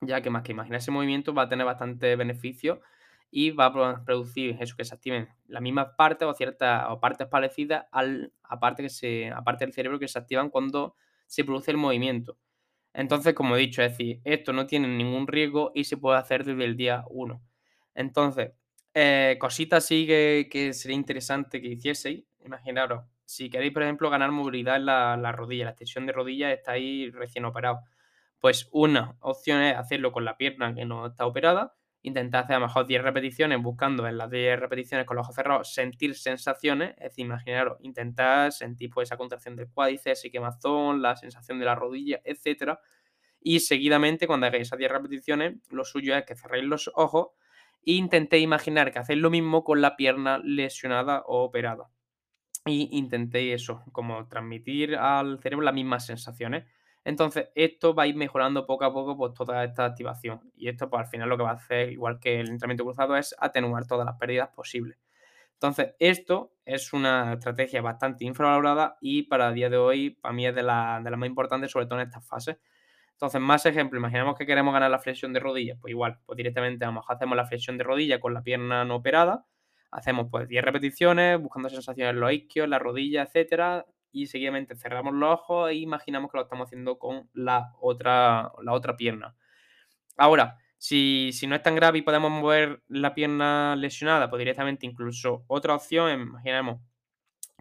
ya 0.00 0.20
que 0.20 0.30
más 0.30 0.42
que 0.42 0.52
imaginar 0.52 0.78
ese 0.78 0.90
movimiento 0.90 1.32
va 1.34 1.42
a 1.44 1.48
tener 1.48 1.66
bastante 1.66 2.16
beneficio 2.16 2.82
y 3.36 3.50
va 3.50 3.66
a 3.66 4.04
producir 4.04 4.56
eso, 4.60 4.76
que 4.76 4.84
se 4.84 4.94
activen 4.94 5.28
las 5.48 5.60
mismas 5.60 5.88
partes 5.98 6.28
o 6.28 6.32
ciertas 6.34 6.84
o 6.88 7.00
partes 7.00 7.26
parecidas 7.26 7.84
al, 7.90 8.32
aparte, 8.44 8.84
que 8.84 8.88
se, 8.88 9.28
aparte 9.28 9.64
del 9.64 9.74
cerebro 9.74 9.98
que 9.98 10.06
se 10.06 10.20
activan 10.20 10.50
cuando 10.50 10.94
se 11.26 11.42
produce 11.42 11.72
el 11.72 11.76
movimiento. 11.76 12.38
Entonces, 12.92 13.34
como 13.34 13.56
he 13.56 13.58
dicho, 13.58 13.82
es 13.82 13.90
decir, 13.90 14.20
esto 14.22 14.52
no 14.52 14.68
tiene 14.68 14.86
ningún 14.86 15.26
riesgo 15.26 15.72
y 15.74 15.82
se 15.82 15.96
puede 15.96 16.16
hacer 16.16 16.44
desde 16.44 16.64
el 16.64 16.76
día 16.76 17.02
1. 17.08 17.42
Entonces, 17.96 18.52
eh, 18.94 19.36
cositas 19.40 19.82
así 19.82 20.06
que, 20.06 20.46
que, 20.48 20.72
sería 20.72 20.96
interesante 20.96 21.60
que 21.60 21.66
hicieseis. 21.66 22.22
Imaginaros, 22.44 23.04
si 23.24 23.50
queréis, 23.50 23.72
por 23.72 23.82
ejemplo, 23.82 24.10
ganar 24.10 24.30
movilidad 24.30 24.76
en 24.76 24.86
la, 24.86 25.16
la 25.16 25.32
rodilla, 25.32 25.64
la 25.64 25.70
extensión 25.70 26.06
de 26.06 26.12
rodilla, 26.12 26.52
estáis 26.52 27.12
recién 27.12 27.46
operado. 27.46 27.80
Pues 28.38 28.68
una 28.70 29.16
opción 29.18 29.60
es 29.60 29.76
hacerlo 29.76 30.12
con 30.12 30.24
la 30.24 30.36
pierna 30.36 30.72
que 30.72 30.84
no 30.84 31.06
está 31.06 31.26
operada 31.26 31.74
intentar 32.04 32.44
hacer 32.44 32.56
a 32.56 32.58
lo 32.60 32.66
mejor 32.66 32.86
10 32.86 33.02
repeticiones 33.02 33.60
buscando 33.60 34.06
en 34.06 34.18
las 34.18 34.30
10 34.30 34.60
repeticiones 34.60 35.06
con 35.06 35.16
los 35.16 35.24
ojos 35.24 35.34
cerrados 35.34 35.72
sentir 35.72 36.14
sensaciones, 36.14 36.90
es 36.98 37.04
decir, 37.10 37.24
imaginaros, 37.24 37.78
intentar 37.80 38.52
sentir 38.52 38.90
pues 38.90 39.08
esa 39.08 39.16
contracción 39.16 39.56
del 39.56 39.70
cuádriceps, 39.70 40.20
ese 40.20 40.30
quemazón, 40.30 41.00
la 41.00 41.16
sensación 41.16 41.58
de 41.58 41.64
la 41.64 41.74
rodilla, 41.74 42.20
etcétera. 42.22 42.78
Y 43.40 43.60
seguidamente, 43.60 44.26
cuando 44.26 44.46
hagáis 44.46 44.68
esas 44.68 44.78
10 44.78 44.90
repeticiones, 44.90 45.54
lo 45.70 45.84
suyo 45.84 46.14
es 46.14 46.24
que 46.24 46.36
cerréis 46.36 46.66
los 46.66 46.90
ojos 46.94 47.28
e 47.86 47.92
intentéis 47.92 48.44
imaginar 48.44 48.92
que 48.92 48.98
hacéis 48.98 49.20
lo 49.20 49.30
mismo 49.30 49.64
con 49.64 49.80
la 49.80 49.96
pierna 49.96 50.38
lesionada 50.38 51.22
o 51.26 51.42
operada. 51.42 51.88
Y 52.66 52.96
intentéis 52.96 53.62
eso, 53.62 53.82
como 53.92 54.28
transmitir 54.28 54.96
al 54.96 55.38
cerebro 55.40 55.64
las 55.64 55.74
mismas 55.74 56.04
sensaciones. 56.04 56.64
Entonces, 57.04 57.50
esto 57.54 57.94
va 57.94 58.04
a 58.04 58.06
ir 58.06 58.16
mejorando 58.16 58.66
poco 58.66 58.84
a 58.84 58.92
poco 58.92 59.16
pues, 59.16 59.34
toda 59.34 59.62
esta 59.64 59.84
activación. 59.84 60.40
Y 60.56 60.68
esto, 60.68 60.88
pues 60.88 61.00
al 61.00 61.06
final 61.08 61.28
lo 61.28 61.36
que 61.36 61.42
va 61.42 61.50
a 61.50 61.54
hacer, 61.54 61.92
igual 61.92 62.18
que 62.18 62.40
el 62.40 62.48
entrenamiento 62.48 62.84
cruzado, 62.84 63.16
es 63.16 63.34
atenuar 63.38 63.86
todas 63.86 64.06
las 64.06 64.16
pérdidas 64.16 64.48
posibles. 64.54 64.98
Entonces, 65.54 65.94
esto 65.98 66.52
es 66.64 66.92
una 66.92 67.34
estrategia 67.34 67.80
bastante 67.82 68.24
infravalorada 68.24 68.96
y 69.00 69.24
para 69.24 69.48
el 69.48 69.54
día 69.54 69.70
de 69.70 69.76
hoy, 69.78 70.10
para 70.10 70.34
mí 70.34 70.46
es 70.46 70.54
de 70.54 70.62
las 70.62 71.02
la 71.02 71.16
más 71.16 71.28
importantes, 71.28 71.70
sobre 71.70 71.86
todo 71.86 72.00
en 72.00 72.06
estas 72.06 72.26
fases. 72.26 72.58
Entonces, 73.12 73.40
más 73.40 73.64
ejemplos, 73.66 74.00
imaginemos 74.00 74.36
que 74.36 74.46
queremos 74.46 74.74
ganar 74.74 74.90
la 74.90 74.98
flexión 74.98 75.32
de 75.32 75.40
rodilla, 75.40 75.76
pues 75.80 75.92
igual, 75.92 76.18
pues 76.26 76.36
directamente 76.36 76.84
a 76.84 76.92
hacemos 77.08 77.36
la 77.36 77.46
flexión 77.46 77.78
de 77.78 77.84
rodilla 77.84 78.20
con 78.20 78.34
la 78.34 78.42
pierna 78.42 78.84
no 78.84 78.96
operada, 78.96 79.46
hacemos 79.90 80.26
pues 80.30 80.48
10 80.48 80.64
repeticiones, 80.64 81.40
buscando 81.40 81.68
sensaciones 81.70 82.14
en 82.14 82.20
los 82.20 82.32
isquios, 82.32 82.68
la 82.68 82.78
rodilla, 82.78 83.22
etcétera, 83.22 83.86
y 84.14 84.28
seguidamente 84.28 84.76
cerramos 84.76 85.12
los 85.12 85.32
ojos 85.32 85.70
e 85.70 85.74
imaginamos 85.74 86.30
que 86.30 86.38
lo 86.38 86.44
estamos 86.44 86.68
haciendo 86.68 86.98
con 87.00 87.28
la 87.34 87.74
otra, 87.80 88.52
la 88.62 88.72
otra 88.72 88.96
pierna. 88.96 89.34
Ahora, 90.16 90.56
si, 90.78 91.32
no 91.48 91.56
es 91.56 91.62
tan 91.62 91.74
grave 91.74 91.98
y 91.98 92.02
podemos 92.02 92.30
mover 92.30 92.80
la 92.86 93.12
pierna 93.12 93.74
lesionada, 93.74 94.30
pues 94.30 94.38
directamente 94.38 94.86
incluso 94.86 95.44
otra 95.48 95.74
opción, 95.74 96.12
imaginemos 96.12 96.80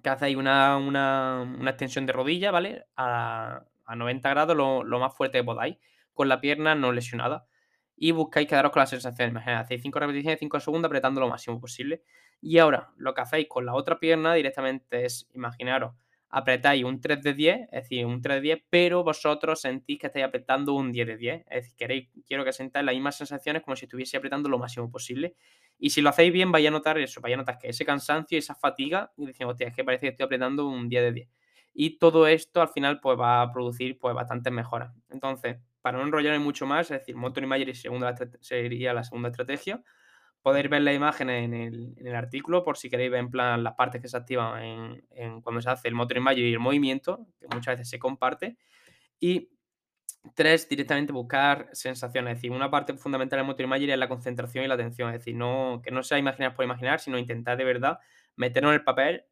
que 0.04 0.10
hacéis 0.10 0.38
una, 0.38 0.78
una, 0.78 1.70
extensión 1.72 2.06
de 2.06 2.14
rodilla, 2.14 2.52
¿vale? 2.52 2.86
A, 2.96 3.66
90 3.96 4.30
grados, 4.30 4.56
lo, 4.56 4.84
lo, 4.84 5.00
más 5.00 5.16
fuerte 5.16 5.40
que 5.40 5.44
podáis, 5.44 5.78
con 6.14 6.30
la 6.30 6.40
pierna 6.40 6.76
no 6.76 6.92
lesionada. 6.92 7.48
y 7.96 8.12
buscáis 8.12 8.48
quedaros 8.48 8.72
con 8.72 8.82
las 8.82 8.92
sensaciones. 8.92 9.32
Imagínate, 9.32 9.64
hacéis 9.64 9.82
5 9.82 10.00
repeticiones, 10.00 10.40
5 10.40 10.60
segundos 10.60 10.90
apretando 10.90 11.20
lo 11.20 11.30
máximo 11.30 11.60
posible. 11.60 12.04
Y 12.42 12.60
ahora 12.60 12.92
lo 12.98 13.14
que 13.14 13.22
hacéis 13.22 13.48
con 13.48 13.66
la 13.66 13.74
otra 13.74 14.00
pierna 14.00 14.34
directamente 14.34 15.06
es, 15.06 15.30
imaginaros, 15.34 15.96
apretáis 16.36 16.84
un 16.84 17.00
3 17.00 17.22
de 17.22 17.34
10, 17.36 17.60
es 17.72 17.84
decir, 17.84 18.08
un 18.08 18.20
3 18.20 18.38
de 18.38 18.42
10, 18.42 18.64
pero 18.68 19.04
vosotros 19.04 19.62
sentís 19.62 20.00
que 20.00 20.08
estáis 20.08 20.26
apretando 20.26 20.74
un 20.74 20.92
10 20.92 21.06
de 21.06 21.18
10. 21.18 21.46
Es 21.48 21.62
decir, 21.62 21.76
queréis, 21.78 22.10
quiero 22.26 22.44
que 22.44 22.52
sentáis 22.52 22.84
las 22.84 22.96
mismas 22.96 23.16
sensaciones 23.18 23.62
como 23.62 23.76
si 23.76 23.86
estuviese 23.86 24.18
apretando 24.18 24.50
lo 24.50 24.58
máximo 24.58 24.90
posible. 24.90 25.36
Y 25.78 25.92
si 25.92 26.02
lo 26.02 26.10
hacéis 26.10 26.34
bien, 26.34 26.52
vais 26.52 26.68
a 26.68 26.72
notar 26.72 26.98
eso, 26.98 27.22
vais 27.22 27.36
a 27.36 27.38
notar 27.38 27.60
que 27.60 27.70
ese 27.70 27.86
cansancio 27.86 28.36
y 28.36 28.40
esa 28.40 28.56
fatiga, 28.56 29.12
y 29.16 29.28
decimos, 29.28 29.52
hostia, 29.52 29.68
es 29.68 29.76
que 29.76 29.84
parece 29.84 30.08
que 30.08 30.10
estoy 30.10 30.26
apretando 30.26 30.68
un 30.68 30.90
10 30.90 31.04
de 31.04 31.12
10. 31.12 31.30
Y 31.76 32.00
todo 32.00 32.26
esto 32.26 32.62
al 32.62 32.70
final 32.70 33.00
pues 33.00 33.20
va 33.20 33.44
a 33.44 33.52
producir 33.54 34.00
pues 34.00 34.16
bastantes 34.16 34.52
mejoras. 34.52 34.92
Entonces, 35.12 35.58
para 35.82 36.00
no 36.00 36.04
enrollarme 36.04 36.40
mucho 36.40 36.66
más, 36.66 36.90
es 36.90 37.00
decir, 37.00 37.16
Motor 37.16 37.44
Imagery 37.44 37.76
segunda, 37.76 38.16
sería 38.42 38.94
la 38.94 39.04
segunda 39.04 39.30
estrategia. 39.30 39.84
Podéis 40.44 40.70
ver 40.70 40.82
la 40.82 40.94
imagen 40.94 41.30
en 41.30 41.54
el, 41.54 42.16
artículo 42.16 42.64
por 42.64 42.78
si 42.78 42.90
queréis 42.90 43.10
ver 43.10 43.22
en 43.22 43.32
plan 43.32 43.64
las 43.64 43.76
partes 43.76 44.02
que 44.02 44.10
se 44.10 44.18
activan 44.18 45.02
en, 45.12 45.42
cuando 45.42 45.62
se 45.62 45.70
hace 45.70 45.88
el 45.88 45.96
Motor 45.96 46.18
Imagery 46.18 46.50
y 46.50 46.54
el 46.54 46.60
movimiento, 46.60 47.26
que 47.40 47.48
muchas 47.48 47.78
veces 47.78 47.90
se 47.90 47.98
comparte. 47.98 48.58
Y 49.22 49.50
tres, 50.36 50.68
directamente 50.68 51.14
buscar 51.14 51.70
sensaciones. 51.72 52.34
Es 52.34 52.38
decir, 52.40 52.52
una 52.52 52.70
parte 52.70 52.94
fundamental 52.96 53.40
del 53.40 53.48
Motor 53.48 53.64
Imagery 53.64 53.94
es 53.94 53.98
la 53.98 54.10
concentración 54.10 54.66
y 54.66 54.68
la 54.68 54.74
atención. 54.74 55.10
Es 55.10 55.20
decir, 55.20 55.36
no, 55.36 55.82
que 55.82 55.92
no 55.92 56.04
sea 56.04 56.18
imaginar 56.18 56.54
por 56.54 56.66
imaginar, 56.66 57.00
sino 57.00 57.18
intentar 57.18 57.58
de 57.58 57.64
verdad 57.64 58.00
meternos 58.36 58.72
en 58.72 58.76
el 58.76 58.84
papel 58.84 59.24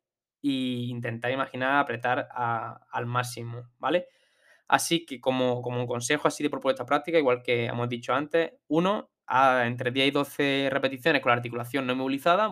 e 0.42 0.50
intentar 0.88 1.32
imaginar 1.32 1.78
apretar 1.78 2.30
al 2.32 3.06
máximo, 3.06 3.70
¿vale? 3.80 4.08
Así 4.68 5.06
que 5.06 5.20
como, 5.20 5.62
como 5.62 5.86
consejo 5.86 6.30
así 6.30 6.42
de 6.42 6.50
propuesta 6.50 6.86
práctica, 6.86 7.18
igual 7.18 7.44
que 7.44 7.66
hemos 7.66 7.90
dicho 7.90 8.14
antes, 8.14 8.54
uno, 8.70 9.11
entre 9.66 9.92
10 9.92 10.08
y 10.08 10.12
12 10.12 10.70
repeticiones 10.72 11.22
con 11.22 11.30
la 11.30 11.36
articulación 11.38 11.88
no 11.88 11.94
inmovilizada, 11.94 12.48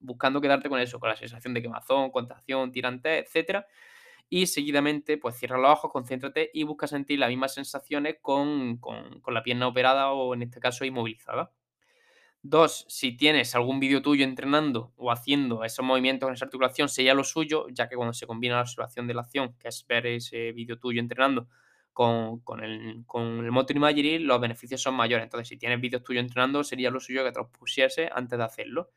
buscando 0.00 0.40
quedarte 0.40 0.68
con 0.68 0.78
eso, 0.80 1.00
con 1.00 1.08
la 1.08 1.16
sensación 1.16 1.54
de 1.54 1.62
quemazón, 1.62 2.10
contracción, 2.10 2.70
tirante, 2.72 3.18
etcétera. 3.18 3.66
Y 4.30 4.46
seguidamente, 4.46 5.18
pues 5.18 5.36
cierra 5.36 5.58
los 5.58 5.70
ojos, 5.72 5.92
concéntrate 5.92 6.50
y 6.54 6.64
busca 6.64 6.86
sentir 6.86 7.18
las 7.18 7.28
mismas 7.30 7.54
sensaciones 7.54 8.16
con, 8.22 8.78
con, 8.78 9.20
con 9.20 9.34
la 9.34 9.42
pierna 9.42 9.68
operada 9.68 10.12
o 10.12 10.34
en 10.34 10.42
este 10.42 10.60
caso 10.60 10.84
inmovilizada. 10.84 11.52
Dos, 12.42 12.84
si 12.88 13.16
tienes 13.16 13.54
algún 13.54 13.80
vídeo 13.80 14.02
tuyo 14.02 14.24
entrenando 14.24 14.92
o 14.96 15.10
haciendo 15.10 15.64
esos 15.64 15.84
movimientos 15.84 16.28
en 16.28 16.34
esa 16.34 16.44
articulación, 16.44 16.88
sería 16.90 17.14
lo 17.14 17.24
suyo, 17.24 17.66
ya 17.70 17.88
que 17.88 17.96
cuando 17.96 18.12
se 18.12 18.26
combina 18.26 18.56
la 18.56 18.62
observación 18.62 19.06
de 19.06 19.14
la 19.14 19.22
acción, 19.22 19.54
que 19.58 19.68
es 19.68 19.86
ver 19.86 20.06
ese 20.06 20.52
vídeo 20.52 20.78
tuyo 20.78 21.00
entrenando 21.00 21.48
con, 21.94 22.42
el, 22.62 23.04
con 23.06 23.44
el 23.44 23.50
Motor 23.52 23.76
Imagery, 23.76 24.18
los 24.18 24.40
beneficios 24.40 24.82
son 24.82 24.94
mayores. 24.94 25.24
Entonces, 25.24 25.48
si 25.48 25.56
tienes 25.56 25.80
vídeos 25.80 26.02
tuyos 26.02 26.22
entrenando, 26.22 26.62
sería 26.64 26.90
lo 26.90 27.00
suyo 27.00 27.24
que 27.24 27.32
te 27.32 27.38
los 27.38 27.48
pusiese 27.48 28.10
antes 28.12 28.38
de 28.38 28.44
hacerlo. 28.44 28.90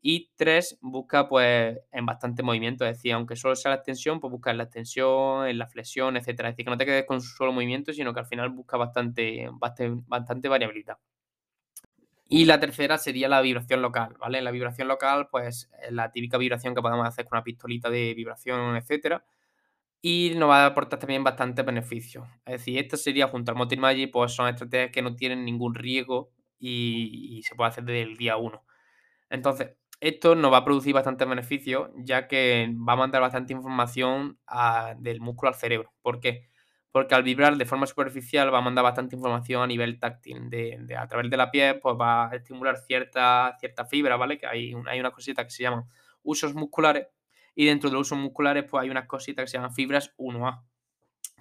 Y 0.00 0.30
tres, 0.36 0.78
busca 0.80 1.28
pues 1.28 1.78
en 1.92 2.06
bastante 2.06 2.42
movimiento, 2.42 2.84
es 2.86 2.96
decir, 2.96 3.12
aunque 3.12 3.36
solo 3.36 3.56
sea 3.56 3.72
la 3.72 3.76
extensión, 3.76 4.20
pues 4.20 4.30
busca 4.30 4.50
en 4.50 4.58
la 4.58 4.64
extensión, 4.64 5.46
en 5.46 5.58
la 5.58 5.66
flexión, 5.66 6.16
etcétera. 6.16 6.48
Es 6.48 6.54
decir, 6.54 6.64
que 6.64 6.70
no 6.70 6.78
te 6.78 6.86
quedes 6.86 7.04
con 7.04 7.20
solo 7.20 7.52
movimiento, 7.52 7.92
sino 7.92 8.14
que 8.14 8.20
al 8.20 8.26
final 8.26 8.48
busca 8.50 8.76
bastante, 8.76 9.48
bastante, 9.52 10.48
variabilidad. 10.48 10.98
Y 12.28 12.44
la 12.44 12.60
tercera 12.60 12.98
sería 12.98 13.28
la 13.28 13.40
vibración 13.40 13.82
local, 13.82 14.16
¿vale? 14.20 14.40
La 14.42 14.50
vibración 14.50 14.86
local, 14.88 15.28
pues, 15.30 15.70
es 15.82 15.92
la 15.92 16.12
típica 16.12 16.38
vibración 16.38 16.74
que 16.74 16.82
podemos 16.82 17.06
hacer 17.06 17.24
con 17.24 17.36
una 17.38 17.44
pistolita 17.44 17.90
de 17.90 18.14
vibración, 18.14 18.76
etcétera. 18.76 19.24
Y 20.00 20.32
nos 20.36 20.48
va 20.48 20.64
a 20.64 20.66
aportar 20.66 20.98
también 20.98 21.24
bastante 21.24 21.62
beneficio. 21.62 22.26
Es 22.46 22.52
decir, 22.58 22.78
esta 22.78 22.96
sería 22.96 23.28
junto 23.28 23.50
al 23.50 23.58
Motor 23.58 23.78
Magic, 23.78 24.10
pues 24.12 24.32
son 24.32 24.48
estrategias 24.48 24.90
que 24.92 25.02
no 25.02 25.16
tienen 25.16 25.44
ningún 25.44 25.74
riesgo 25.74 26.30
y, 26.58 27.42
se 27.44 27.54
puede 27.54 27.70
hacer 27.70 27.84
desde 27.84 28.02
el 28.02 28.16
día 28.16 28.36
1. 28.36 28.64
Entonces, 29.30 29.70
esto 30.00 30.34
nos 30.36 30.52
va 30.52 30.58
a 30.58 30.64
producir 30.64 30.94
bastante 30.94 31.24
beneficio, 31.24 31.92
ya 31.96 32.28
que 32.28 32.72
va 32.88 32.92
a 32.94 32.96
mandar 32.96 33.20
bastante 33.20 33.52
información 33.52 34.38
del 34.98 35.20
músculo 35.20 35.48
al 35.50 35.56
cerebro. 35.56 35.92
¿Por 36.02 36.20
qué? 36.20 36.48
porque 36.90 37.14
al 37.14 37.22
vibrar 37.22 37.56
de 37.56 37.66
forma 37.66 37.86
superficial 37.86 38.52
va 38.52 38.58
a 38.58 38.62
mandar 38.62 38.82
bastante 38.82 39.14
información 39.14 39.62
a 39.62 39.66
nivel 39.66 40.00
táctil. 40.00 40.48
De, 40.50 40.96
a 40.98 41.06
través 41.06 41.30
de 41.30 41.36
la 41.36 41.50
piel, 41.50 41.78
pues 41.80 41.94
va 42.00 42.28
a 42.28 42.34
estimular 42.34 42.76
cierta, 42.78 43.56
cierta 43.60 43.84
fibra, 43.84 44.16
¿vale? 44.16 44.38
Que 44.38 44.46
hay, 44.46 44.72
hay 44.86 44.98
una 44.98 45.10
cosita 45.10 45.44
que 45.44 45.50
se 45.50 45.62
llaman 45.62 45.84
usos 46.22 46.54
musculares 46.54 47.06
y 47.58 47.64
dentro 47.64 47.90
de 47.90 47.94
los 47.94 48.06
usos 48.06 48.18
musculares, 48.18 48.66
pues 48.70 48.84
hay 48.84 48.88
unas 48.88 49.08
cositas 49.08 49.42
que 49.42 49.48
se 49.48 49.56
llaman 49.56 49.74
fibras 49.74 50.14
1A. 50.16 50.62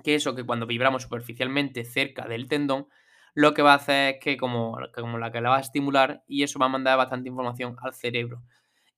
Que 0.03 0.15
eso 0.15 0.33
que 0.33 0.43
cuando 0.43 0.65
vibramos 0.65 1.03
superficialmente 1.03 1.86
cerca 1.86 2.27
del 2.27 2.47
tendón, 2.47 2.88
lo 3.36 3.53
que 3.53 3.62
va 3.62 3.74
a 3.74 3.75
hacer 3.75 4.15
es 4.15 4.19
que 4.19 4.36
como, 4.36 4.79
como 4.95 5.19
la 5.19 5.31
que 5.31 5.41
la 5.41 5.51
va 5.51 5.57
a 5.57 5.59
estimular 5.59 6.24
y 6.25 6.41
eso 6.41 6.57
va 6.57 6.65
a 6.65 6.69
mandar 6.69 6.97
bastante 6.97 7.29
información 7.29 7.75
al 7.83 7.93
cerebro. 7.93 8.41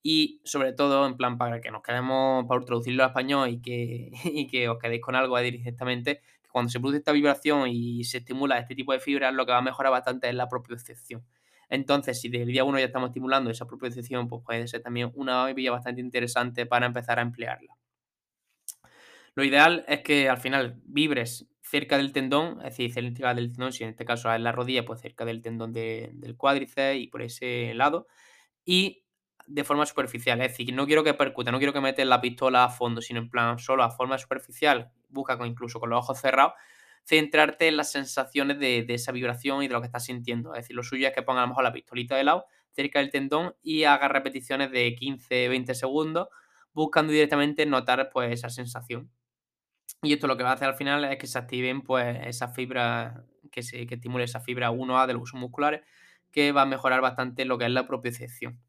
Y 0.02 0.40
sobre 0.46 0.72
todo, 0.72 1.06
en 1.06 1.18
plan, 1.18 1.38
para 1.38 1.60
que 1.60 1.72
nos 1.72 1.82
quedemos, 1.82 2.46
para 2.48 2.62
traducirlo 2.62 3.04
a 3.04 3.08
español 3.08 3.50
y 3.50 3.62
que, 3.62 4.12
y 4.24 4.48
que 4.48 4.70
os 4.70 4.80
quedéis 4.80 5.02
con 5.02 5.16
algo 5.16 5.38
directamente, 5.40 6.22
cuando 6.50 6.72
se 6.72 6.80
produce 6.80 7.00
esta 7.00 7.12
vibración 7.12 7.68
y 7.68 8.06
se 8.06 8.20
estimula 8.20 8.60
este 8.60 8.76
tipo 8.76 8.94
de 8.94 9.02
fibras, 9.02 9.34
lo 9.34 9.46
que 9.46 9.52
va 9.52 9.58
a 9.58 9.62
mejorar 9.62 9.92
bastante 9.92 10.30
es 10.30 10.36
la 10.36 10.48
propiocepción. 10.48 11.26
Entonces, 11.70 12.20
si 12.20 12.30
del 12.30 12.48
día 12.48 12.64
1 12.64 12.80
ya 12.80 12.86
estamos 12.86 13.10
estimulando 13.10 13.50
esa 13.52 13.68
propiocepción, 13.68 14.28
pues 14.28 14.44
puede 14.44 14.68
ser 14.68 14.82
también 14.82 15.12
una 15.16 15.46
vía 15.54 15.72
bastante 15.72 16.02
interesante 16.02 16.66
para 16.66 16.88
empezar 16.88 17.20
a 17.20 17.22
emplearla. 17.22 17.76
Lo 19.36 19.44
ideal 19.44 19.86
es 19.88 20.02
que 20.02 20.28
al 20.30 20.38
final 20.38 20.82
vibres 20.84 21.48
cerca 21.62 21.98
del 21.98 22.12
tendón, 22.12 22.58
es 22.60 22.76
decir, 22.76 22.92
cerca 22.92 23.34
del 23.34 23.52
tendón, 23.52 23.72
si 23.72 23.84
en 23.84 23.92
este 23.92 24.04
caso 24.04 24.34
es 24.34 24.42
la 24.42 24.52
rodilla, 24.52 24.84
pues 24.86 25.02
cerca 25.02 25.24
del 25.24 25.42
tendón 25.42 25.72
del 25.72 26.36
cuádriceps 26.36 27.00
y 27.00 27.08
por 27.08 27.22
ese 27.22 27.74
lado, 27.76 28.08
y 28.66 29.04
de 29.46 29.64
forma 29.64 29.86
superficial. 29.86 30.42
Es 30.42 30.52
decir, 30.52 30.74
no 30.74 30.88
quiero 30.88 31.04
que 31.04 31.14
percute, 31.14 31.52
no 31.52 31.60
quiero 31.60 31.74
que 31.74 31.82
metes 31.82 32.06
la 32.06 32.22
pistola 32.22 32.66
a 32.66 32.70
fondo, 32.70 33.02
sino 33.02 33.20
en 33.20 33.30
plan 33.30 33.60
solo 33.60 33.84
a 33.84 33.92
forma 33.92 34.18
superficial, 34.18 34.92
busca 35.10 35.38
con, 35.38 35.48
incluso 35.48 35.80
con 35.80 35.92
los 35.92 36.00
ojos 36.00 36.20
cerrados, 36.20 36.54
centrarte 37.10 37.68
en 37.68 37.76
las 37.76 37.92
sensaciones 37.92 38.60
de, 38.60 38.86
esa 38.88 39.12
vibración 39.12 39.64
y 39.64 39.68
de 39.68 39.74
lo 39.74 39.82
que 39.82 39.88
estás 39.88 40.06
sintiendo. 40.06 40.54
Es 40.54 40.62
decir, 40.62 40.76
lo 40.76 40.84
suyo 40.84 41.08
es 41.08 41.14
que 41.14 41.24
ponga 41.24 41.42
a 41.42 41.44
lo 41.46 41.50
mejor 41.50 41.64
la 41.64 41.74
pistolita 41.74 42.16
de 42.16 42.24
lado 42.24 42.46
cerca 42.72 43.00
del 43.00 43.10
tendón 43.10 43.56
y 43.64 43.86
haga 43.86 44.08
repeticiones 44.08 44.70
de 44.72 44.96
15-20 44.96 45.74
segundos, 45.74 46.28
buscando 46.72 47.12
directamente 47.12 47.66
notar 47.66 48.12
pues 48.14 48.32
esa 48.32 48.50
sensación. 48.50 49.10
Y 50.04 50.14
esto 50.14 50.28
lo 50.28 50.38
que 50.38 50.44
va 50.44 50.52
a 50.52 50.54
hacer 50.54 50.70
al 50.70 50.76
final 50.76 51.04
es 51.04 51.18
que 51.18 51.26
se 51.26 51.40
activen 51.40 51.82
pues 51.82 52.16
esas 52.28 52.56
fibras, 52.56 53.20
que, 53.52 53.64
se, 53.64 53.88
que 53.88 53.96
estimule 53.96 54.26
esa 54.26 54.40
fibra 54.40 54.70
1A 54.70 55.08
de 55.08 55.14
los 55.14 55.34
musculares, 55.34 55.82
que 56.32 56.52
va 56.52 56.62
a 56.62 56.68
mejorar 56.68 57.02
bastante 57.02 57.44
lo 57.44 57.58
que 57.58 57.66
es 57.66 57.72
la 57.72 57.88
propiocepción. 57.88 58.62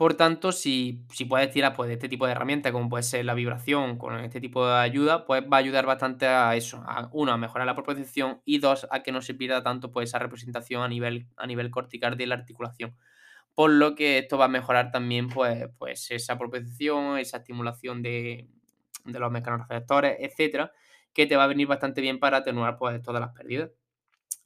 Por 0.00 0.14
tanto, 0.14 0.50
si, 0.50 1.04
puedes 1.28 1.50
tirar 1.50 1.74
pues, 1.74 1.88
de 1.88 1.92
este 1.92 2.08
tipo 2.08 2.24
de 2.24 2.32
herramientas, 2.32 2.72
como 2.72 2.88
puede 2.88 3.02
ser 3.02 3.22
la 3.26 3.34
vibración, 3.34 3.98
con 3.98 4.18
este 4.20 4.40
tipo 4.40 4.66
de 4.66 4.78
ayuda, 4.78 5.26
pues 5.26 5.42
va 5.42 5.58
a 5.58 5.60
ayudar 5.60 5.84
bastante 5.84 6.26
a 6.26 6.56
eso. 6.56 6.82
A, 6.86 7.10
uno, 7.12 7.32
a 7.32 7.36
mejorar 7.36 7.66
la 7.66 7.74
propiocepción 7.74 8.40
y 8.46 8.60
dos, 8.60 8.86
a 8.90 9.02
que 9.02 9.12
no 9.12 9.20
se 9.20 9.34
pierda 9.34 9.62
tanto 9.62 9.92
pues, 9.92 10.08
esa 10.08 10.18
representación 10.18 10.82
a 10.82 10.88
nivel, 10.88 11.26
a 11.36 11.46
nivel 11.46 11.70
cortical 11.70 12.16
de 12.16 12.26
la 12.26 12.36
articulación. 12.36 12.96
Por 13.54 13.72
lo 13.72 13.94
que 13.94 14.16
esto 14.16 14.38
va 14.38 14.46
a 14.46 14.48
mejorar 14.48 14.90
también 14.90 15.28
pues, 15.28 15.68
pues 15.76 16.10
esa 16.10 16.38
propiocepción, 16.38 17.18
esa 17.18 17.36
estimulación 17.36 18.00
de, 18.00 18.48
los 19.04 19.30
mecanorreceptores, 19.30 20.16
etcétera, 20.18 20.72
que 21.12 21.26
te 21.26 21.36
va 21.36 21.44
a 21.44 21.46
venir 21.46 21.66
bastante 21.66 22.00
bien 22.00 22.18
para 22.18 22.38
atenuar 22.38 22.78
pues, 22.78 23.02
todas 23.02 23.20
las 23.20 23.34
pérdidas. 23.34 23.70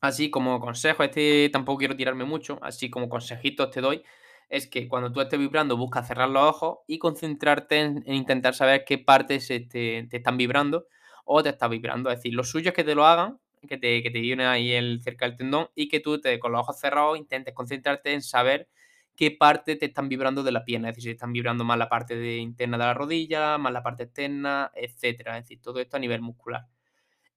Así 0.00 0.30
como 0.30 0.58
consejo, 0.58 1.04
este 1.04 1.49
tampoco 1.52 1.78
quiero 1.78 1.94
tirarme 1.94 2.25
mucho, 2.25 2.58
así 2.61 2.90
como 2.90 3.08
consejitos 3.08 3.70
te 3.70 3.80
doy 3.80 4.02
es 4.49 4.67
que 4.69 4.89
cuando 4.89 5.13
tú 5.13 5.21
estés 5.21 5.39
vibrando, 5.39 5.77
busca 5.77 6.03
cerrar 6.03 6.29
los 6.29 6.43
ojos 6.43 6.79
y 6.87 6.99
concentrarte 6.99 7.81
en, 7.81 8.05
intentar 8.07 8.55
saber 8.55 8.85
qué 8.85 8.99
partes 8.99 9.49
te, 9.49 10.09
están 10.11 10.37
vibrando 10.37 10.87
o 11.25 11.43
te 11.43 11.51
está 11.51 11.69
vibrando. 11.69 12.11
Es 12.11 12.19
decir, 12.19 12.35
lo 12.35 12.45
suyo 12.45 12.71
es 12.71 12.75
que 12.75 12.85
te 12.85 12.95
lo 12.95 13.07
hagan, 13.07 13.39
que 13.69 13.79
te, 13.79 14.03
que 14.03 14.11
te 14.11 14.47
ahí 14.47 14.73
el, 14.73 15.03
cerca 15.03 15.27
del 15.27 15.37
tendón 15.37 15.69
y 15.75 15.89
que 15.89 16.01
tú 16.01 16.21
te, 16.21 16.39
con 16.39 16.53
los 16.53 16.61
ojos 16.61 16.79
cerrados 16.79 17.19
intentes 17.19 17.55
concentrarte 17.55 18.13
en 18.13 18.23
saber 18.23 18.69
qué 19.17 19.31
parte 19.31 19.77
te 19.77 19.87
están 19.87 20.09
vibrando 20.09 20.43
de 20.43 20.53
la 20.53 20.65
pierna. 20.65 20.91
Es 20.91 20.97
decir, 20.97 21.11
si 21.11 21.15
están 21.15 21.33
vibrando 21.33 21.65
más 21.65 21.79
la 21.79 21.89
parte 21.89 22.17
de, 22.17 22.37
interna 22.37 22.79
de 22.79 22.85
la 22.85 22.95
rodilla, 22.95 23.59
más 23.59 23.73
la 23.73 23.83
parte 23.83 24.05
externa, 24.05 24.71
etcétera. 24.75 25.39
Es 25.39 25.45
decir, 25.45 25.61
todo 25.63 25.81
esto 25.81 25.97
a 25.97 26.01
nivel 26.01 26.21
muscular. 26.21 26.67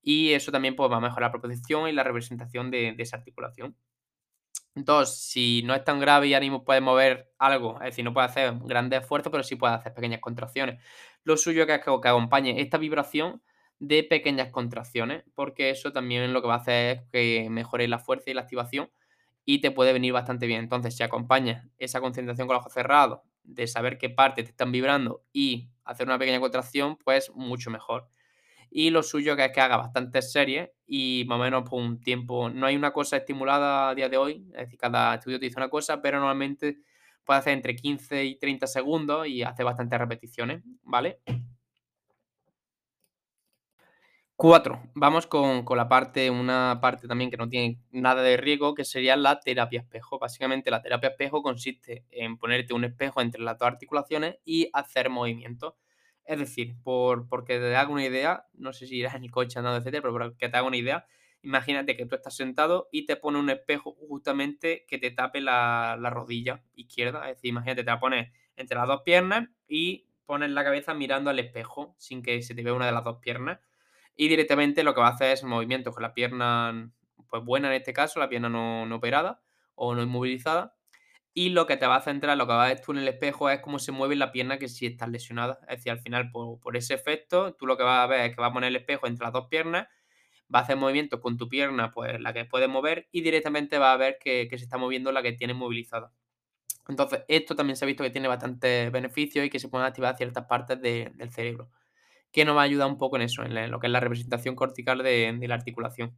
Y 0.01 0.31
eso 0.33 0.51
también 0.51 0.75
pues, 0.75 0.91
va 0.91 0.97
a 0.97 1.01
mejorar 1.01 1.29
la 1.29 1.31
proposición 1.31 1.87
y 1.89 1.91
la 1.93 2.03
representación 2.03 2.71
de 2.71 2.95
esa 2.97 3.17
articulación. 3.17 3.75
Dos, 4.79 5.17
si 5.17 5.63
no 5.63 5.73
es 5.73 5.83
tan 5.83 5.99
grave 5.99 6.27
y 6.27 6.33
ánimo 6.35 6.63
puede 6.63 6.81
mover 6.81 7.31
algo, 7.39 7.77
es 7.77 7.85
decir, 7.85 8.05
no 8.05 8.13
puede 8.13 8.27
hacer 8.27 8.53
grandes 8.61 9.01
esfuerzos, 9.01 9.31
pero 9.31 9.43
sí 9.43 9.55
puede 9.55 9.73
hacer 9.73 9.93
pequeñas 9.93 10.19
contracciones. 10.21 10.79
Lo 11.23 11.35
suyo 11.35 11.63
es 11.63 11.67
que, 11.67 11.73
acompañe 11.89 12.61
esta 12.61 12.77
vibración 12.77 13.41
de 13.79 14.03
pequeñas 14.03 14.51
contracciones, 14.51 15.23
porque 15.33 15.71
eso 15.71 15.91
también 15.93 16.31
lo 16.31 16.41
que 16.41 16.47
va 16.47 16.55
a 16.55 16.57
hacer 16.57 16.97
es 16.97 17.03
que 17.11 17.47
mejore 17.49 17.87
la 17.87 17.97
fuerza 17.99 18.29
y 18.29 18.33
la 18.35 18.41
activación 18.41 18.91
y 19.45 19.61
te 19.61 19.71
puede 19.71 19.93
venir 19.93 20.13
bastante 20.13 20.45
bien. 20.45 20.59
Entonces, 20.61 20.95
si 20.95 21.03
acompañas 21.03 21.65
esa 21.79 21.99
concentración 22.01 22.47
con 22.47 22.55
los 22.55 22.61
ojos 22.61 22.73
cerrados, 22.73 23.21
de 23.43 23.65
saber 23.67 23.97
qué 23.97 24.09
partes 24.09 24.45
te 24.45 24.51
están 24.51 24.71
vibrando 24.71 25.23
y 25.33 25.69
hacer 25.85 26.05
una 26.05 26.19
pequeña 26.19 26.39
contracción, 26.39 26.97
pues 27.03 27.31
mucho 27.33 27.71
mejor. 27.71 28.07
Y 28.77 28.91
lo 28.91 29.01
suyo 29.01 29.35
que 29.35 29.43
es 29.45 29.51
que 29.51 29.59
haga 29.59 29.77
bastantes 29.77 30.31
series 30.31 30.69
y 30.85 31.25
más 31.27 31.39
o 31.39 31.41
menos 31.41 31.67
por 31.67 31.81
un 31.81 31.99
tiempo 31.99 32.47
no 32.51 32.67
hay 32.67 32.75
una 32.75 32.93
cosa 32.93 33.17
estimulada 33.17 33.89
a 33.89 33.95
día 33.95 34.07
de 34.07 34.17
hoy, 34.17 34.45
es 34.53 34.65
decir, 34.65 34.77
cada 34.77 35.15
estudio 35.15 35.39
te 35.39 35.45
dice 35.47 35.57
una 35.57 35.67
cosa, 35.69 35.99
pero 35.99 36.19
normalmente 36.19 36.77
puede 37.25 37.39
hacer 37.39 37.53
entre 37.53 37.75
15 37.75 38.23
y 38.25 38.35
30 38.37 38.67
segundos 38.67 39.25
y 39.27 39.41
hace 39.41 39.63
bastantes 39.63 39.97
repeticiones, 39.97 40.61
¿vale? 40.83 41.21
4. 44.35 44.79
Vamos 44.93 45.25
con, 45.25 45.65
con 45.65 45.77
la 45.77 45.89
parte, 45.89 46.29
una 46.29 46.77
parte 46.79 47.07
también 47.07 47.31
que 47.31 47.37
no 47.37 47.49
tiene 47.49 47.79
nada 47.89 48.21
de 48.21 48.37
riesgo, 48.37 48.75
que 48.75 48.85
sería 48.85 49.15
la 49.15 49.39
terapia 49.39 49.79
espejo. 49.79 50.19
Básicamente, 50.19 50.69
la 50.69 50.83
terapia 50.83 51.09
espejo 51.09 51.41
consiste 51.41 52.05
en 52.11 52.37
ponerte 52.37 52.75
un 52.75 52.83
espejo 52.83 53.21
entre 53.21 53.41
las 53.41 53.57
dos 53.57 53.67
articulaciones 53.67 54.37
y 54.45 54.69
hacer 54.73 55.09
movimientos. 55.09 55.73
Es 56.27 56.39
decir, 56.39 56.75
por, 56.83 57.27
porque 57.29 57.57
te 57.59 57.75
haga 57.75 57.89
una 57.89 58.05
idea, 58.05 58.45
no 58.53 58.73
sé 58.73 58.87
si 58.87 58.97
irás 58.97 59.15
en 59.15 59.23
el 59.23 59.31
coche 59.31 59.59
andando, 59.59 59.79
etcétera, 59.79 60.01
pero 60.01 60.13
para 60.13 60.31
que 60.37 60.49
te 60.49 60.57
haga 60.57 60.67
una 60.67 60.77
idea, 60.77 61.07
imagínate 61.41 61.95
que 61.97 62.05
tú 62.05 62.15
estás 62.15 62.35
sentado 62.35 62.89
y 62.91 63.05
te 63.05 63.15
pone 63.15 63.39
un 63.39 63.49
espejo 63.49 63.93
justamente 64.09 64.85
que 64.87 64.97
te 64.97 65.11
tape 65.11 65.41
la, 65.41 65.97
la 65.99 66.09
rodilla 66.09 66.63
izquierda. 66.75 67.29
Es 67.29 67.37
decir, 67.37 67.49
imagínate, 67.49 67.83
te 67.83 67.91
la 67.91 67.99
pones 67.99 68.31
entre 68.57 68.77
las 68.77 68.87
dos 68.87 69.01
piernas 69.03 69.47
y 69.67 70.07
pones 70.25 70.51
la 70.51 70.63
cabeza 70.63 70.93
mirando 70.93 71.29
al 71.29 71.39
espejo 71.39 71.95
sin 71.97 72.21
que 72.21 72.41
se 72.43 72.53
te 72.53 72.63
vea 72.63 72.73
una 72.73 72.85
de 72.87 72.91
las 72.91 73.03
dos 73.05 73.19
piernas 73.21 73.59
y 74.17 74.27
directamente 74.27 74.83
lo 74.83 74.93
que 74.93 75.01
va 75.01 75.07
a 75.07 75.11
hacer 75.11 75.31
es 75.31 75.43
movimientos 75.43 75.93
con 75.93 76.03
la 76.03 76.13
pierna, 76.13 76.91
pues 77.29 77.43
buena 77.45 77.67
en 77.69 77.75
este 77.75 77.93
caso, 77.93 78.19
la 78.19 78.29
pierna 78.29 78.49
no, 78.49 78.85
no 78.85 78.95
operada 78.95 79.41
o 79.75 79.93
no 79.93 80.01
inmovilizada. 80.01 80.75
Y 81.39 81.49
lo 81.49 81.67
que 81.67 81.77
te 81.77 81.85
va 81.85 81.97
a 81.97 82.01
centrar, 82.01 82.35
lo 82.35 82.47
que 82.47 82.53
vas 82.53 82.65
a 82.65 82.73
ver 82.73 82.81
tú 82.81 82.93
en 82.93 82.97
el 82.97 83.07
espejo 83.07 83.47
es 83.51 83.59
cómo 83.59 83.77
se 83.77 83.91
mueve 83.91 84.15
la 84.15 84.31
pierna 84.31 84.57
que 84.57 84.67
si 84.67 84.87
estás 84.87 85.07
lesionada. 85.07 85.59
Es 85.69 85.77
decir, 85.77 85.91
al 85.91 85.99
final, 85.99 86.31
por, 86.31 86.75
ese 86.75 86.95
efecto, 86.95 87.53
tú 87.53 87.67
lo 87.67 87.77
que 87.77 87.83
vas 87.83 87.99
a 88.03 88.07
ver 88.07 88.21
es 88.21 88.35
que 88.35 88.41
va 88.41 88.47
a 88.47 88.53
poner 88.53 88.69
el 88.69 88.75
espejo 88.75 89.05
entre 89.05 89.23
las 89.23 89.33
dos 89.33 89.45
piernas, 89.47 89.87
va 90.53 90.59
a 90.59 90.61
hacer 90.63 90.77
movimientos 90.77 91.19
con 91.19 91.37
tu 91.37 91.47
pierna, 91.47 91.91
pues 91.91 92.19
la 92.19 92.33
que 92.33 92.45
puedes 92.45 92.67
mover, 92.67 93.07
y 93.11 93.21
directamente 93.21 93.77
va 93.77 93.93
a 93.93 93.97
ver 93.97 94.17
que, 94.19 94.49
se 94.49 94.63
está 94.63 94.79
moviendo 94.79 95.11
la 95.11 95.21
que 95.21 95.31
tiene 95.33 95.53
movilizada. 95.53 96.11
Entonces, 96.87 97.23
esto 97.27 97.55
también 97.55 97.77
se 97.77 97.85
ha 97.85 97.87
visto 97.87 98.03
que 98.03 98.09
tiene 98.09 98.27
bastantes 98.27 98.91
beneficios 98.91 99.45
y 99.45 99.51
que 99.51 99.59
se 99.59 99.69
pueden 99.69 99.85
activar 99.85 100.17
ciertas 100.17 100.45
partes 100.47 100.81
de- 100.81 101.11
del 101.15 101.31
cerebro 101.31 101.69
que 102.31 102.45
nos 102.45 102.57
va 102.57 102.61
a 102.61 102.65
ayudar 102.65 102.87
un 102.89 102.97
poco 102.97 103.17
en 103.17 103.23
eso, 103.23 103.43
en 103.43 103.71
lo 103.71 103.79
que 103.79 103.87
es 103.87 103.93
la 103.93 103.99
representación 104.01 104.55
cortical 104.55 104.99
de, 104.99 105.35
de 105.39 105.47
la 105.47 105.55
articulación. 105.55 106.17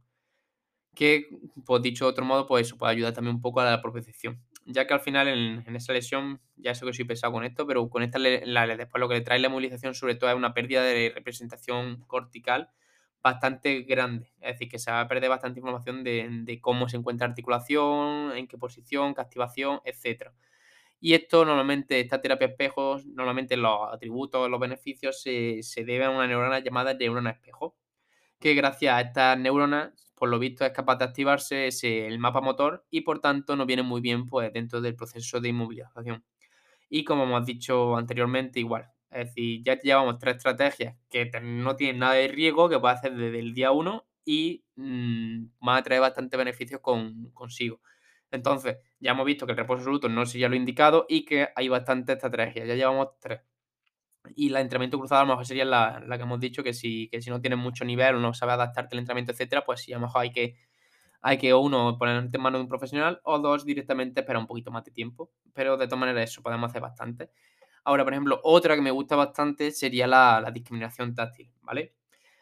Que, 0.94 1.26
pues 1.66 1.82
dicho 1.82 2.06
de 2.06 2.10
otro 2.12 2.24
modo, 2.24 2.46
pues 2.46 2.66
eso 2.68 2.78
puede 2.78 2.92
ayudar 2.92 3.12
también 3.14 3.36
un 3.36 3.42
poco 3.42 3.60
a 3.60 3.64
la 3.64 3.82
propiocepción. 3.82 4.40
Ya 4.66 4.86
que 4.86 4.94
al 4.94 5.00
final 5.00 5.28
en, 5.28 5.76
esa 5.76 5.92
lesión, 5.92 6.40
ya 6.56 6.74
sé 6.74 6.84
que 6.86 6.92
soy 6.92 7.04
pesado 7.04 7.32
con 7.32 7.44
esto, 7.44 7.66
pero 7.66 7.88
con 7.88 8.02
esta 8.02 8.18
la- 8.18 8.66
después 8.76 9.00
lo 9.00 9.08
que 9.08 9.14
le 9.14 9.20
trae 9.22 9.38
la 9.38 9.48
movilización 9.48 9.94
sobre 9.94 10.14
todo 10.14 10.30
es 10.30 10.36
una 10.36 10.54
pérdida 10.54 10.82
de 10.82 11.10
representación 11.14 12.04
cortical 12.06 12.70
bastante 13.22 13.82
grande. 13.82 14.32
Es 14.40 14.52
decir, 14.54 14.68
que 14.68 14.78
se 14.78 14.90
va 14.90 15.00
a 15.00 15.08
perder 15.08 15.28
bastante 15.30 15.60
información 15.60 16.04
de, 16.04 16.58
cómo 16.60 16.88
se 16.88 16.96
encuentra 16.98 17.26
la 17.26 17.30
articulación, 17.32 18.32
en 18.36 18.46
qué 18.48 18.58
posición, 18.58 19.14
qué 19.14 19.20
activación, 19.22 19.80
etcétera. 19.84 20.32
Y 21.00 21.14
esto 21.14 21.44
normalmente, 21.44 22.00
esta 22.00 22.20
terapia 22.20 22.48
espejos, 22.48 23.06
normalmente 23.06 23.56
los 23.56 23.92
atributos, 23.92 24.50
los 24.50 24.60
beneficios 24.60 25.20
se, 25.22 25.62
se 25.62 25.84
deben 25.84 26.08
a 26.08 26.10
una 26.10 26.26
neurona 26.26 26.58
llamada 26.60 26.94
neurona 26.94 27.30
espejo, 27.30 27.76
que 28.40 28.54
gracias 28.54 28.94
a 28.94 29.00
estas 29.02 29.38
neuronas, 29.38 30.09
por 30.20 30.28
lo 30.28 30.38
visto, 30.38 30.66
es 30.66 30.72
capaz 30.72 30.96
de 30.96 31.06
activarse 31.06 31.68
ese, 31.68 32.06
el 32.06 32.18
mapa 32.18 32.42
motor 32.42 32.84
y 32.90 33.00
por 33.00 33.20
tanto 33.20 33.56
nos 33.56 33.66
viene 33.66 33.82
muy 33.82 34.02
bien 34.02 34.26
pues, 34.26 34.52
dentro 34.52 34.82
del 34.82 34.94
proceso 34.94 35.40
de 35.40 35.48
inmovilización. 35.48 36.22
Y 36.90 37.04
como 37.04 37.24
hemos 37.24 37.46
dicho 37.46 37.96
anteriormente, 37.96 38.60
igual. 38.60 38.90
Es 39.10 39.28
decir, 39.28 39.62
ya 39.64 39.80
llevamos 39.80 40.18
tres 40.18 40.36
estrategias 40.36 40.94
que 41.08 41.30
no 41.40 41.74
tienen 41.74 42.00
nada 42.00 42.14
de 42.14 42.28
riesgo, 42.28 42.68
que 42.68 42.78
puedes 42.78 42.98
hacer 42.98 43.16
desde 43.16 43.38
el 43.38 43.54
día 43.54 43.70
uno 43.70 44.06
y 44.22 44.62
mm, 44.76 45.46
van 45.58 45.78
a 45.78 45.82
traer 45.82 46.02
bastantes 46.02 46.36
beneficios 46.36 46.82
con, 46.82 47.30
consigo. 47.30 47.80
Entonces, 48.30 48.76
ya 48.98 49.12
hemos 49.12 49.24
visto 49.24 49.46
que 49.46 49.52
el 49.52 49.58
reposo 49.58 49.78
absoluto 49.78 50.10
no 50.10 50.26
sería 50.26 50.50
lo 50.50 50.54
indicado 50.54 51.06
y 51.08 51.24
que 51.24 51.48
hay 51.56 51.68
bastantes 51.70 52.16
estrategias. 52.16 52.68
Ya 52.68 52.74
llevamos 52.74 53.08
tres. 53.20 53.40
Y 54.36 54.50
la 54.50 54.60
entrenamiento 54.60 54.98
cruzado 54.98 55.22
a 55.22 55.24
lo 55.24 55.30
mejor 55.30 55.46
sería 55.46 55.64
la, 55.64 56.00
la 56.06 56.16
que 56.16 56.24
hemos 56.24 56.40
dicho 56.40 56.62
que 56.62 56.74
si, 56.74 57.08
que 57.08 57.22
si 57.22 57.30
no 57.30 57.40
tienes 57.40 57.58
mucho 57.58 57.84
nivel 57.84 58.16
o 58.16 58.20
no 58.20 58.34
sabes 58.34 58.54
adaptarte 58.54 58.94
al 58.94 59.00
entrenamiento, 59.00 59.32
etcétera, 59.32 59.64
pues 59.64 59.80
sí, 59.82 59.92
a 59.92 59.96
lo 59.96 60.02
mejor 60.06 60.22
hay 60.22 60.30
que, 60.30 60.56
hay 61.22 61.38
que 61.38 61.54
uno 61.54 61.98
ponerte 61.98 62.36
en 62.36 62.42
manos 62.42 62.60
de 62.60 62.62
un 62.64 62.68
profesional 62.68 63.20
o 63.24 63.38
dos 63.38 63.64
directamente 63.64 64.20
esperar 64.20 64.40
un 64.40 64.46
poquito 64.46 64.70
más 64.70 64.84
de 64.84 64.90
tiempo. 64.92 65.30
Pero 65.54 65.76
de 65.76 65.86
todas 65.86 66.00
maneras 66.00 66.30
eso 66.30 66.42
podemos 66.42 66.70
hacer 66.70 66.82
bastante. 66.82 67.30
Ahora, 67.84 68.04
por 68.04 68.12
ejemplo, 68.14 68.40
otra 68.44 68.76
que 68.76 68.82
me 68.82 68.90
gusta 68.92 69.16
bastante 69.16 69.70
sería 69.72 70.06
la, 70.06 70.40
la 70.40 70.50
discriminación 70.50 71.14
táctil, 71.14 71.50
¿vale? 71.62 71.94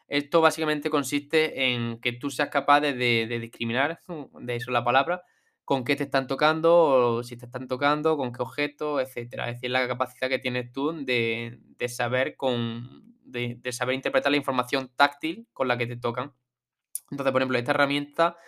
Esto 0.09 0.41
básicamente 0.41 0.91
consiste 0.91 1.73
en 1.73 2.01
que 2.01 2.13
tú 2.15 2.31
seas 2.31 2.49
capaz 2.51 2.81
de, 2.81 2.95
de- 2.95 3.27
de 3.29 3.39
discriminar, 3.41 4.01
de 4.41 4.57
eso 4.57 4.71
es 4.71 4.73
la 4.73 4.85
palabra, 4.85 5.23
con 5.69 5.85
qué 5.85 5.97
te 5.97 6.05
están 6.05 6.27
tocando, 6.27 6.75
o 7.19 7.23
si 7.23 7.37
te 7.37 7.45
están 7.45 7.69
tocando, 7.69 8.17
con 8.17 8.33
qué 8.33 8.41
objeto, 8.43 9.01
etcétera. 9.01 9.51
Es 9.51 9.57
decir, 9.57 9.71
la 9.71 9.87
capacidad 9.87 10.31
que 10.31 10.39
tienes 10.39 10.73
tú 10.73 10.93
de, 11.05 11.61
de 11.63 11.89
saber 11.91 12.37
con, 12.39 13.15
de, 13.23 13.57
de 13.61 13.73
saber 13.73 13.95
interpretar 13.95 14.31
la 14.33 14.39
información 14.39 14.91
táctil 14.97 15.47
con 15.53 15.69
la 15.69 15.77
que 15.77 15.87
te 15.87 15.97
tocan. 15.99 16.33
Entonces, 17.11 17.33
por 17.33 17.43
ejemplo, 17.43 17.59
esta 17.59 17.73
herramienta 17.73 18.39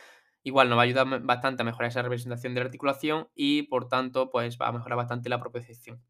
igual 0.44 0.70
nos 0.70 0.78
va 0.78 0.82
a 0.82 0.86
ayudar 0.86 1.22
bastante 1.22 1.62
a 1.62 1.66
mejorar 1.66 1.90
esa 1.90 2.02
representación 2.02 2.54
de 2.54 2.60
la 2.60 2.66
articulación 2.66 3.28
y, 3.34 3.64
por 3.64 3.88
tanto, 3.88 4.30
pues 4.30 4.58
va 4.60 4.68
a 4.68 4.72
mejorar 4.72 4.98
bastante 4.98 5.28
la 5.28 5.40
propiocepción. 5.40 6.02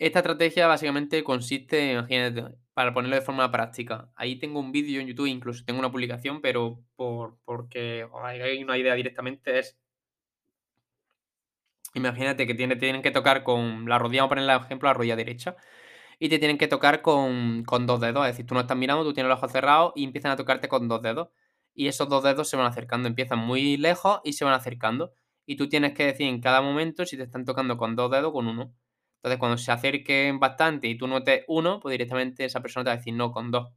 Esta 0.00 0.20
estrategia 0.20 0.66
básicamente 0.66 1.22
consiste, 1.22 1.92
imagínate, 1.92 2.56
para 2.72 2.94
ponerlo 2.94 3.16
de 3.16 3.22
forma 3.22 3.50
práctica. 3.52 4.10
Ahí 4.16 4.38
tengo 4.38 4.58
un 4.58 4.72
vídeo 4.72 4.98
en 4.98 5.06
YouTube, 5.08 5.26
incluso 5.26 5.62
tengo 5.66 5.78
una 5.78 5.92
publicación, 5.92 6.40
pero 6.40 6.82
por, 6.96 7.36
porque 7.44 8.08
hay 8.24 8.62
una 8.62 8.78
idea 8.78 8.94
directamente 8.94 9.58
es, 9.58 9.78
imagínate 11.92 12.46
que 12.46 12.54
tiene, 12.54 12.76
tienen 12.76 13.02
que 13.02 13.10
tocar 13.10 13.42
con 13.44 13.86
la 13.90 13.98
rodilla, 13.98 14.22
vamos 14.22 14.32
a 14.32 14.34
poner 14.36 14.50
el 14.50 14.64
ejemplo, 14.64 14.88
la 14.88 14.94
rodilla 14.94 15.16
derecha, 15.16 15.56
y 16.18 16.30
te 16.30 16.38
tienen 16.38 16.56
que 16.56 16.66
tocar 16.66 17.02
con, 17.02 17.62
con 17.64 17.86
dos 17.86 18.00
dedos, 18.00 18.24
es 18.26 18.32
decir, 18.32 18.46
tú 18.46 18.54
no 18.54 18.60
estás 18.60 18.78
mirando, 18.78 19.04
tú 19.04 19.12
tienes 19.12 19.28
los 19.28 19.38
ojos 19.38 19.52
cerrados 19.52 19.92
y 19.96 20.04
empiezan 20.04 20.32
a 20.32 20.36
tocarte 20.36 20.68
con 20.68 20.88
dos 20.88 21.02
dedos. 21.02 21.28
Y 21.74 21.88
esos 21.88 22.08
dos 22.08 22.24
dedos 22.24 22.48
se 22.48 22.56
van 22.56 22.66
acercando, 22.66 23.06
empiezan 23.06 23.38
muy 23.38 23.76
lejos 23.76 24.20
y 24.24 24.32
se 24.32 24.46
van 24.46 24.54
acercando. 24.54 25.12
Y 25.46 25.56
tú 25.56 25.68
tienes 25.68 25.92
que 25.92 26.06
decir 26.06 26.26
en 26.26 26.40
cada 26.40 26.62
momento 26.62 27.04
si 27.04 27.18
te 27.18 27.24
están 27.24 27.44
tocando 27.44 27.76
con 27.76 27.96
dos 27.96 28.10
dedos 28.10 28.30
o 28.30 28.32
con 28.32 28.48
uno. 28.48 28.74
Entonces, 29.20 29.38
cuando 29.38 29.58
se 29.58 29.70
acerquen 29.70 30.40
bastante 30.40 30.88
y 30.88 30.96
tú 30.96 31.06
notes 31.06 31.44
uno, 31.46 31.78
pues 31.78 31.92
directamente 31.92 32.46
esa 32.46 32.62
persona 32.62 32.84
te 32.84 32.88
va 32.88 32.94
a 32.94 32.96
decir 32.96 33.12
no 33.14 33.32
con 33.32 33.50
dos. 33.50 33.70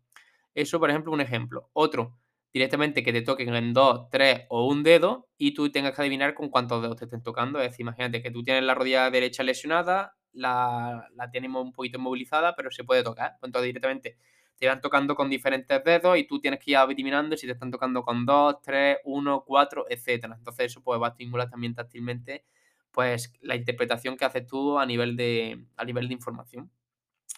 Eso, 0.55 0.79
por 0.79 0.89
ejemplo, 0.89 1.11
un 1.11 1.19
ejemplo. 1.19 1.69
Otro, 1.73 2.15
directamente 2.53 3.03
que 3.03 3.11
te 3.11 3.23
toquen 3.23 3.53
en 3.53 3.73
dos, 3.73 4.09
tres 4.09 4.43
o 4.49 4.67
un 4.67 4.83
dedo 4.83 5.27
y 5.37 5.53
tú 5.53 5.69
tengas 5.69 5.93
que 5.95 6.01
adivinar 6.01 6.33
con 6.33 6.49
cuántos 6.49 6.81
dedos 6.81 6.95
te 6.97 7.05
estén 7.05 7.23
tocando. 7.23 7.59
Es 7.59 7.71
decir, 7.71 7.81
imagínate 7.81 8.21
que 8.21 8.31
tú 8.31 8.41
tienes 8.41 8.63
la 8.63 8.73
rodilla 8.73 9.09
derecha 9.11 9.43
lesionada, 9.43 10.15
la, 10.31 11.09
la 11.13 11.29
tienes 11.29 11.51
un 11.53 11.73
poquito 11.73 11.97
inmovilizada, 11.97 12.55
pero 12.55 12.71
se 12.71 12.85
puede 12.85 13.03
tocar. 13.03 13.35
Pues 13.39 13.49
entonces, 13.49 13.67
directamente 13.67 14.17
te 14.57 14.67
van 14.67 14.79
tocando 14.79 15.15
con 15.15 15.29
diferentes 15.29 15.83
dedos 15.83 16.17
y 16.17 16.25
tú 16.25 16.39
tienes 16.39 16.59
que 16.59 16.71
ir 16.71 16.77
adivinando 16.77 17.35
si 17.35 17.47
te 17.47 17.53
están 17.53 17.69
tocando 17.69 18.03
con 18.03 18.25
dos, 18.25 18.61
tres, 18.61 18.97
uno, 19.03 19.43
cuatro, 19.45 19.85
etcétera. 19.89 20.35
Entonces, 20.37 20.67
eso 20.67 20.81
pues, 20.81 21.01
va 21.01 21.07
a 21.07 21.09
estimular 21.09 21.49
también 21.49 21.75
táctilmente 21.75 22.45
pues 22.93 23.33
la 23.41 23.55
interpretación 23.55 24.15
que 24.15 24.25
haces 24.25 24.47
tú 24.47 24.79
a 24.79 24.85
nivel 24.85 25.17
de, 25.17 25.65
a 25.75 25.83
nivel 25.83 26.07
de 26.07 26.13
información. 26.13 26.71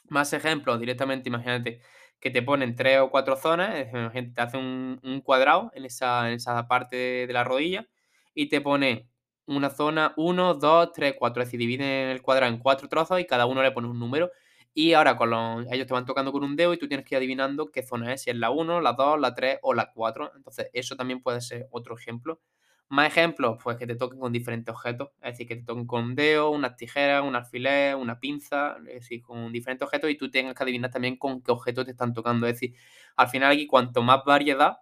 Más 0.10 0.34
ejemplos, 0.34 0.80
directamente, 0.80 1.30
imagínate 1.30 1.82
que 2.20 2.30
te 2.32 2.42
ponen 2.42 2.76
tres 2.76 3.00
o 3.00 3.10
cuatro 3.10 3.36
zonas, 3.38 3.88
te 3.92 4.42
hace 4.42 4.58
un, 4.58 5.22
cuadrado 5.24 5.72
en 5.74 5.86
esa, 5.86 6.28
en 6.28 6.36
esa 6.36 6.68
parte 6.68 6.96
de, 7.28 7.34
la 7.34 7.44
rodilla 7.44 7.88
y 8.34 8.50
te 8.50 8.62
pone 8.62 9.10
una 9.46 9.70
zona 9.70 10.14
uno, 10.18 10.56
2, 10.56 10.92
3, 10.94 11.16
4, 11.18 11.44
es 11.44 11.48
decir, 11.48 11.60
dividen 11.60 12.10
el 12.10 12.22
cuadrado 12.22 12.52
en 12.52 12.60
cuatro 12.60 12.90
trozos 12.90 13.20
y 13.20 13.26
cada 13.26 13.46
uno 13.46 13.64
le 13.64 13.72
pone 13.72 13.88
un 13.88 14.00
número. 14.00 14.32
Y 14.74 14.94
ahora 14.94 15.16
con 15.18 15.30
los, 15.30 15.66
ellos 15.72 15.88
te 15.88 15.94
van 15.94 16.06
tocando 16.06 16.32
con 16.32 16.44
un 16.44 16.56
dedo 16.56 16.74
y 16.74 16.78
tú 16.78 16.88
tienes 16.88 17.06
que 17.06 17.16
ir 17.16 17.18
adivinando 17.18 17.72
qué 17.72 17.82
zona 17.84 18.14
es, 18.14 18.24
si 18.24 18.30
es 18.32 18.36
la 18.36 18.50
1, 18.50 18.82
la 18.82 18.94
2, 18.94 19.20
la 19.22 19.34
3 19.34 19.60
o 19.62 19.74
la 19.74 19.92
4. 19.94 20.34
Entonces, 20.36 20.70
eso 20.74 20.96
también 20.96 21.22
puede 21.22 21.42
ser 21.42 21.68
otro 21.72 21.96
ejemplo. 21.98 22.42
Más 22.90 23.08
ejemplos, 23.08 23.58
pues 23.64 23.78
que 23.78 23.88
te 23.88 23.96
toquen 23.96 24.20
con 24.20 24.32
diferentes 24.32 24.72
objetos, 24.74 25.10
es 25.22 25.32
decir, 25.34 25.48
que 25.48 25.56
te 25.56 25.64
toquen 25.64 25.88
con 25.88 26.04
un 26.04 26.16
dedo, 26.16 26.52
unas 26.52 26.76
tijeras, 26.78 27.24
un 27.24 27.36
alfiler, 27.36 27.96
una 27.96 28.20
pinza, 28.20 28.78
es 28.88 29.02
decir, 29.02 29.24
con 29.24 29.52
diferentes 29.52 29.84
objetos 29.88 30.10
y 30.12 30.16
tú 30.18 30.30
tengas 30.30 30.54
que 30.54 30.62
adivinar 30.64 30.92
también 30.92 31.18
con 31.18 31.42
qué 31.42 31.52
objetos 31.52 31.86
te 31.86 31.92
están 31.92 32.14
tocando. 32.14 32.46
Es 32.48 32.54
decir, 32.54 32.76
al 33.16 33.28
final 33.28 33.52
aquí 33.54 33.66
cuanto 33.66 34.04
más 34.04 34.24
variedad, 34.24 34.78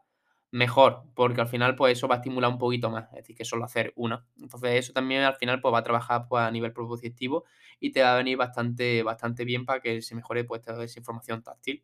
mejor, 0.51 1.03
porque 1.15 1.39
al 1.41 1.47
final 1.47 1.75
pues 1.77 1.97
eso 1.97 2.07
va 2.09 2.15
a 2.15 2.17
estimular 2.17 2.51
un 2.51 2.57
poquito 2.59 2.89
más, 2.91 3.05
es 3.11 3.15
decir, 3.19 3.35
que 3.37 3.45
solo 3.45 3.63
hacer 3.65 3.93
una. 3.95 4.25
Entonces 4.37 4.71
eso 4.79 4.91
también 4.93 5.23
al 5.23 5.35
final 5.37 5.61
pues 5.61 5.73
va 5.73 5.79
a 5.79 5.83
trabajar 5.83 6.25
pues 6.27 6.43
a 6.43 6.51
nivel 6.51 6.73
propioceptivo 6.73 7.45
y 7.79 7.91
te 7.93 8.01
va 8.03 8.13
a 8.13 8.17
venir 8.17 8.35
bastante, 8.37 9.01
bastante 9.03 9.45
bien 9.45 9.65
para 9.65 9.79
que 9.81 10.01
se 10.01 10.13
mejore 10.15 10.43
pues 10.43 10.61
toda 10.61 10.83
esa 10.83 10.99
información 10.99 11.41
táctil. 11.41 11.83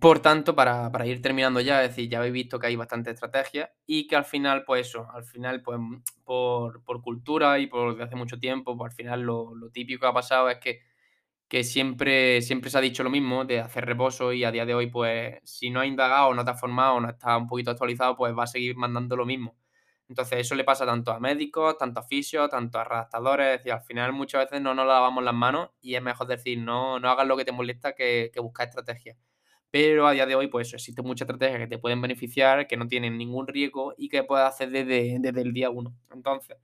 Por 0.00 0.20
tanto, 0.20 0.54
para, 0.56 0.90
para 0.90 1.06
ir 1.06 1.20
terminando 1.20 1.60
ya, 1.60 1.82
es 1.84 1.90
decir, 1.90 2.08
ya 2.08 2.18
habéis 2.18 2.32
visto 2.32 2.58
que 2.58 2.66
hay 2.66 2.76
bastantes 2.76 3.12
estrategias 3.14 3.68
y 3.86 4.06
que 4.06 4.16
al 4.16 4.24
final, 4.24 4.64
pues 4.64 4.88
eso, 4.88 5.06
al 5.12 5.24
final, 5.24 5.62
pues 5.62 5.78
mm, 5.78 6.02
por, 6.24 6.82
por 6.82 7.02
cultura 7.02 7.58
y 7.58 7.66
por 7.66 7.92
desde 7.92 8.04
hace 8.04 8.16
mucho 8.16 8.38
tiempo, 8.38 8.76
pues 8.76 8.90
al 8.92 8.96
final 8.96 9.20
lo, 9.22 9.54
lo 9.54 9.70
típico 9.70 10.00
que 10.00 10.06
ha 10.06 10.12
pasado 10.14 10.48
es 10.48 10.58
que, 10.58 10.80
que 11.48 11.64
siempre, 11.64 12.42
siempre 12.42 12.70
se 12.70 12.78
ha 12.78 12.82
dicho 12.82 13.04
lo 13.04 13.10
mismo 13.10 13.44
de 13.46 13.60
hacer 13.60 13.86
reposo 13.86 14.32
y 14.32 14.44
a 14.44 14.52
día 14.52 14.66
de 14.66 14.74
hoy, 14.74 14.88
pues, 14.90 15.40
si 15.44 15.70
no 15.70 15.80
has 15.80 15.86
indagado, 15.88 16.34
no 16.34 16.44
te 16.44 16.52
has 16.52 16.60
formado, 16.60 17.00
no 17.00 17.10
estás 17.10 17.38
un 17.40 17.48
poquito 17.48 17.70
actualizado, 17.72 18.16
pues 18.16 18.36
va 18.38 18.44
a 18.44 18.46
seguir 18.48 18.76
mandando 18.76 19.16
lo 19.16 19.26
mismo. 19.26 19.56
Entonces, 20.08 20.40
eso 20.40 20.54
le 20.56 20.64
pasa 20.64 20.86
tanto 20.86 21.12
a 21.12 21.20
médicos, 21.20 21.78
tanto 21.78 22.00
a 22.00 22.04
fisios, 22.04 22.50
tanto 22.50 22.78
a 22.78 22.84
redactadores, 22.84 23.62
y 23.66 23.70
al 23.70 23.82
final 23.82 24.12
muchas 24.12 24.44
veces 24.46 24.62
no 24.62 24.74
nos 24.74 24.86
lavamos 24.86 25.24
las 25.24 25.34
manos 25.34 25.70
y 25.80 25.94
es 25.96 26.02
mejor 26.02 26.26
decir, 26.28 26.58
no, 26.58 27.00
no 27.00 27.10
hagas 27.10 27.26
lo 27.26 27.36
que 27.36 27.44
te 27.46 27.52
molesta 27.52 27.94
que, 27.94 28.30
que 28.34 28.40
buscar 28.40 28.68
estrategias. 28.68 29.16
Pero 29.72 30.06
a 30.06 30.12
día 30.12 30.26
de 30.26 30.36
hoy, 30.36 30.48
pues 30.48 30.72
existen 30.74 31.04
muchas 31.04 31.26
estrategias 31.26 31.58
que 31.60 31.66
te 31.66 31.78
pueden 31.78 32.00
beneficiar, 32.00 32.68
que 32.68 32.76
no 32.76 32.86
tienen 32.86 33.18
ningún 33.18 33.48
riesgo 33.48 33.94
y 33.96 34.08
que 34.10 34.22
puedes 34.22 34.46
hacer 34.46 34.70
desde, 34.70 35.16
desde 35.18 35.40
el 35.40 35.52
día 35.54 35.70
uno. 35.70 35.96
Entonces, 36.12 36.58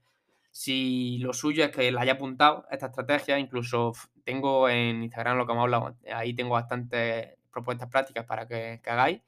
si 0.51 1.17
lo 1.17 1.33
suyo 1.33 1.65
es 1.65 1.71
que 1.71 1.91
la 1.91 2.01
haya 2.01 2.13
apuntado 2.13 2.65
esta 2.71 2.85
estrategia, 2.87 3.39
incluso 3.39 3.93
tengo 4.23 4.69
en 4.69 5.03
Instagram 5.03 5.37
lo 5.37 5.47
que 5.47 5.53
hemos 5.53 5.63
hablado, 5.63 5.97
ahí 6.13 6.35
tengo 6.35 6.51
bastantes 6.51 7.35
propuestas 7.51 7.89
prácticas 7.89 8.25
para 8.25 8.47
que, 8.47 8.79
que 8.83 8.89
hagáis. 8.91 9.21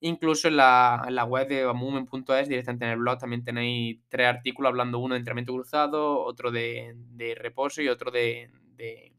Incluso 0.00 0.48
en 0.48 0.56
la, 0.56 1.04
en 1.06 1.14
la 1.14 1.24
web 1.24 1.48
de 1.48 1.66
Movement.es, 1.72 2.48
directamente 2.48 2.84
en 2.84 2.92
el 2.92 2.98
blog, 2.98 3.18
también 3.18 3.44
tenéis 3.44 3.98
tres 4.08 4.28
artículos 4.28 4.70
hablando 4.70 4.98
uno 4.98 5.14
de 5.14 5.18
entrenamiento 5.18 5.54
cruzado, 5.54 6.22
otro 6.22 6.50
de, 6.50 6.94
de 6.96 7.34
reposo 7.34 7.82
y 7.82 7.88
otro 7.88 8.10
de, 8.10 8.50
de, 8.76 9.12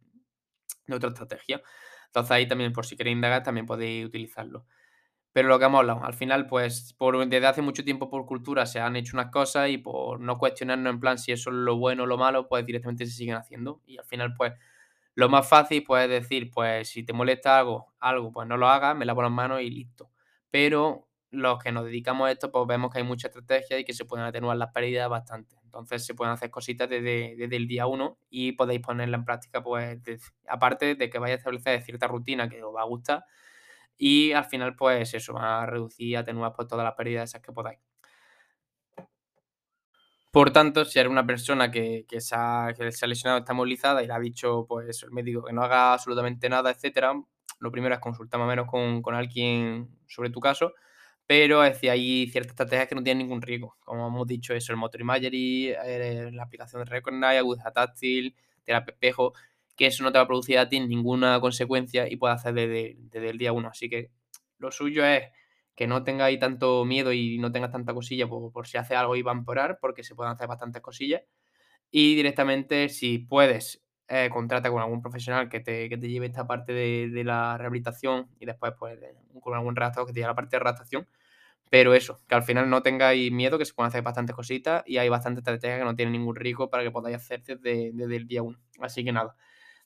de, 0.87 0.95
otra 0.95 1.09
estrategia. 1.09 1.61
Entonces 2.17 2.31
ahí 2.31 2.47
también, 2.47 2.73
por 2.73 2.85
si 2.85 2.95
queréis 2.97 3.15
indagar, 3.15 3.43
también 3.43 3.65
podéis 3.67 4.05
utilizarlo. 4.05 4.65
Pero 5.33 5.49
lo 5.49 5.59
que 5.59 5.65
hemos 5.65 5.79
hablado, 5.79 6.03
al 6.03 6.13
final, 6.15 6.47
pues 6.47 6.93
por, 6.97 7.27
desde 7.27 7.47
hace 7.47 7.61
mucho 7.61 7.83
tiempo 7.83 8.09
por 8.09 8.25
cultura 8.25 8.65
se 8.65 8.79
han 8.79 8.95
hecho 8.95 9.15
unas 9.17 9.31
cosas 9.31 9.69
y 9.69 9.77
por 9.77 10.19
no 10.19 10.37
cuestionarnos 10.39 10.93
en 10.93 10.99
plan 10.99 11.19
si 11.19 11.31
eso 11.31 11.51
es 11.51 11.55
lo 11.57 11.77
bueno 11.77 12.03
o 12.03 12.05
lo 12.07 12.17
malo, 12.17 12.47
pues 12.47 12.65
directamente 12.65 13.05
se 13.05 13.13
siguen 13.13 13.35
haciendo. 13.35 13.81
Y 13.85 13.97
al 13.99 14.05
final, 14.05 14.33
pues 14.35 14.53
lo 15.15 15.29
más 15.29 15.47
fácil, 15.49 15.83
pues 15.85 16.05
es 16.05 16.11
decir, 16.11 16.51
pues 16.51 16.89
si 16.89 17.03
te 17.05 17.13
molesta 17.13 17.59
algo, 17.59 17.93
algo, 17.99 18.31
pues 18.31 18.47
no 18.47 18.57
lo 18.57 18.69
hagas, 18.69 18.95
me 18.97 19.05
lavo 19.05 19.23
las 19.23 19.31
manos 19.31 19.61
y 19.61 19.69
listo. 19.71 20.11
Pero 20.51 21.07
los 21.31 21.59
que 21.59 21.71
nos 21.73 21.85
dedicamos 21.85 22.29
a 22.29 22.31
esto, 22.33 22.51
pues 22.51 22.67
vemos 22.67 22.91
que 22.93 22.99
hay 22.99 23.05
mucha 23.05 23.27
estrategia 23.29 23.79
y 23.79 23.85
que 23.85 23.93
se 23.93 24.05
pueden 24.05 24.25
atenuar 24.27 24.57
las 24.57 24.71
pérdidas 24.73 25.09
bastante. 25.09 25.56
Entonces 25.67 26.05
se 26.05 26.15
pueden 26.15 26.33
hacer 26.33 26.49
cositas 26.49 26.89
desde, 26.89 27.35
desde 27.37 27.55
el 27.57 27.67
día 27.67 27.87
uno 27.87 28.17
y 28.29 28.53
podéis 28.53 28.79
ponerla 28.81 29.17
en 29.17 29.25
práctica, 29.25 29.61
pues 29.61 29.99
aparte 30.47 30.95
de 30.95 31.09
que 31.09 31.19
vayáis 31.19 31.37
a 31.37 31.39
establecer 31.39 31.81
cierta 31.83 32.07
rutina 32.07 32.49
que 32.49 32.63
os 32.63 32.73
va 32.73 32.81
a 32.81 32.85
gustar 32.85 33.25
y 33.97 34.31
al 34.31 34.45
final, 34.45 34.75
pues 34.75 35.13
eso, 35.13 35.33
va 35.33 35.63
a 35.63 35.65
reducir, 35.65 36.17
atenuar 36.17 36.53
pues, 36.55 36.67
todas 36.67 36.83
las 36.85 36.93
pérdidas 36.93 37.33
que 37.33 37.51
podáis. 37.51 37.79
Por 40.31 40.51
tanto, 40.51 40.85
si 40.85 40.99
eres 40.99 41.11
una 41.11 41.25
persona 41.25 41.71
que, 41.71 42.05
que, 42.07 42.21
se 42.21 42.35
ha, 42.37 42.73
que, 42.77 42.91
se 42.91 43.05
ha, 43.05 43.07
lesionado, 43.07 43.39
está 43.39 43.53
movilizada 43.53 44.03
y 44.03 44.07
le 44.07 44.13
ha 44.13 44.19
dicho 44.19 44.65
pues, 44.67 45.01
el 45.03 45.11
médico 45.11 45.43
que 45.43 45.53
no 45.53 45.63
haga 45.63 45.93
absolutamente 45.93 46.47
nada, 46.47 46.69
etcétera, 46.69 47.13
lo 47.59 47.71
primero 47.71 47.95
es 47.95 48.01
consultar 48.01 48.39
más 48.39 48.45
o 48.45 48.49
menos 48.49 48.67
con, 48.67 49.01
con 49.01 49.15
alguien 49.15 49.89
sobre 50.07 50.29
tu 50.29 50.39
caso, 50.39 50.73
pero 51.27 51.63
es 51.63 51.73
decir, 51.73 51.89
hay 51.91 52.27
ciertas 52.29 52.51
estrategias 52.51 52.87
que 52.87 52.95
no 52.95 53.03
tienen 53.03 53.27
ningún 53.27 53.41
riesgo. 53.41 53.75
Como 53.81 54.07
hemos 54.07 54.25
dicho, 54.27 54.53
eso, 54.53 54.71
el 54.71 54.77
motor 54.77 55.01
imagery, 55.01 55.69
eh, 55.83 56.29
la 56.31 56.43
aplicación 56.43 56.83
de 56.83 56.89
Recognize, 56.89 57.37
aguja 57.37 57.71
táctil, 57.71 58.35
terapia 58.63 58.93
espejo, 58.93 59.33
que 59.75 59.87
eso 59.87 60.03
no 60.03 60.11
te 60.11 60.17
va 60.17 60.23
a 60.23 60.27
producir 60.27 60.57
a 60.57 60.69
ti 60.69 60.79
ninguna 60.79 61.39
consecuencia 61.41 62.09
y 62.09 62.15
puedes 62.15 62.37
hacer 62.37 62.53
desde, 62.53 62.95
desde 62.97 63.29
el 63.29 63.37
día 63.37 63.51
uno. 63.53 63.67
Así 63.69 63.89
que 63.89 64.09
lo 64.57 64.71
suyo 64.71 65.05
es 65.05 65.23
que 65.75 65.85
no 65.87 66.03
tengáis 66.03 66.39
tanto 66.39 66.85
miedo 66.85 67.13
y 67.13 67.37
no 67.39 67.51
tengas 67.51 67.71
tanta 67.71 67.93
cosilla 67.93 68.27
por, 68.27 68.51
por 68.51 68.67
si 68.67 68.77
hace 68.77 68.95
algo 68.95 69.15
y 69.15 69.21
va 69.21 69.31
a 69.31 69.35
empeorar, 69.35 69.79
porque 69.79 70.03
se 70.03 70.15
pueden 70.15 70.33
hacer 70.33 70.47
bastantes 70.47 70.81
cosillas. 70.81 71.23
Y 71.91 72.15
directamente, 72.15 72.89
si 72.89 73.19
puedes, 73.19 73.83
eh, 74.07 74.29
contrata 74.31 74.71
con 74.71 74.81
algún 74.81 75.01
profesional 75.01 75.49
que 75.49 75.59
te, 75.59 75.89
que 75.89 75.97
te 75.97 76.09
lleve 76.09 76.27
esta 76.27 76.47
parte 76.47 76.73
de, 76.73 77.09
de, 77.09 77.23
la 77.23 77.57
rehabilitación 77.57 78.29
y 78.39 78.45
después, 78.45 78.73
pues, 78.79 78.97
con 79.41 79.53
algún 79.53 79.75
redactor 79.75 80.05
que 80.05 80.13
te 80.13 80.19
lleve 80.19 80.29
la 80.29 80.35
parte 80.35 80.55
de 80.55 80.59
redactación. 80.61 81.07
Pero 81.69 81.93
eso, 81.93 82.19
que 82.27 82.35
al 82.35 82.43
final 82.43 82.69
no 82.69 82.81
tengáis 82.81 83.31
miedo, 83.31 83.57
que 83.57 83.65
se 83.65 83.73
pueden 83.73 83.89
hacer 83.89 84.01
bastantes 84.01 84.35
cositas 84.35 84.83
y 84.85 84.97
hay 84.97 85.09
bastantes 85.09 85.41
estrategias 85.41 85.79
que 85.79 85.85
no 85.85 85.95
tienen 85.95 86.13
ningún 86.13 86.35
riesgo 86.35 86.69
para 86.69 86.83
que 86.83 86.91
podáis 86.91 87.17
hacer 87.17 87.43
desde, 87.43 88.15
el 88.15 88.27
día 88.27 88.41
1. 88.43 88.57
Así 88.79 89.03
que 89.03 89.11
nada, 89.11 89.35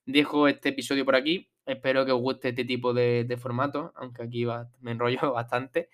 dejo 0.06 0.48
este 0.48 0.70
episodio 0.70 1.06
por 1.06 1.16
aquí. 1.16 1.50
Espero 1.66 2.06
que 2.06 2.12
os 2.12 2.22
guste 2.22 2.50
este 2.50 2.66
tipo 2.66 2.94
de, 2.94 3.38
formato, 3.40 3.94
aunque 3.96 4.24
aquí 4.24 4.46
va, 4.46 4.70
me 4.80 4.92
enrollo 4.92 5.20
bastante. 5.34 5.90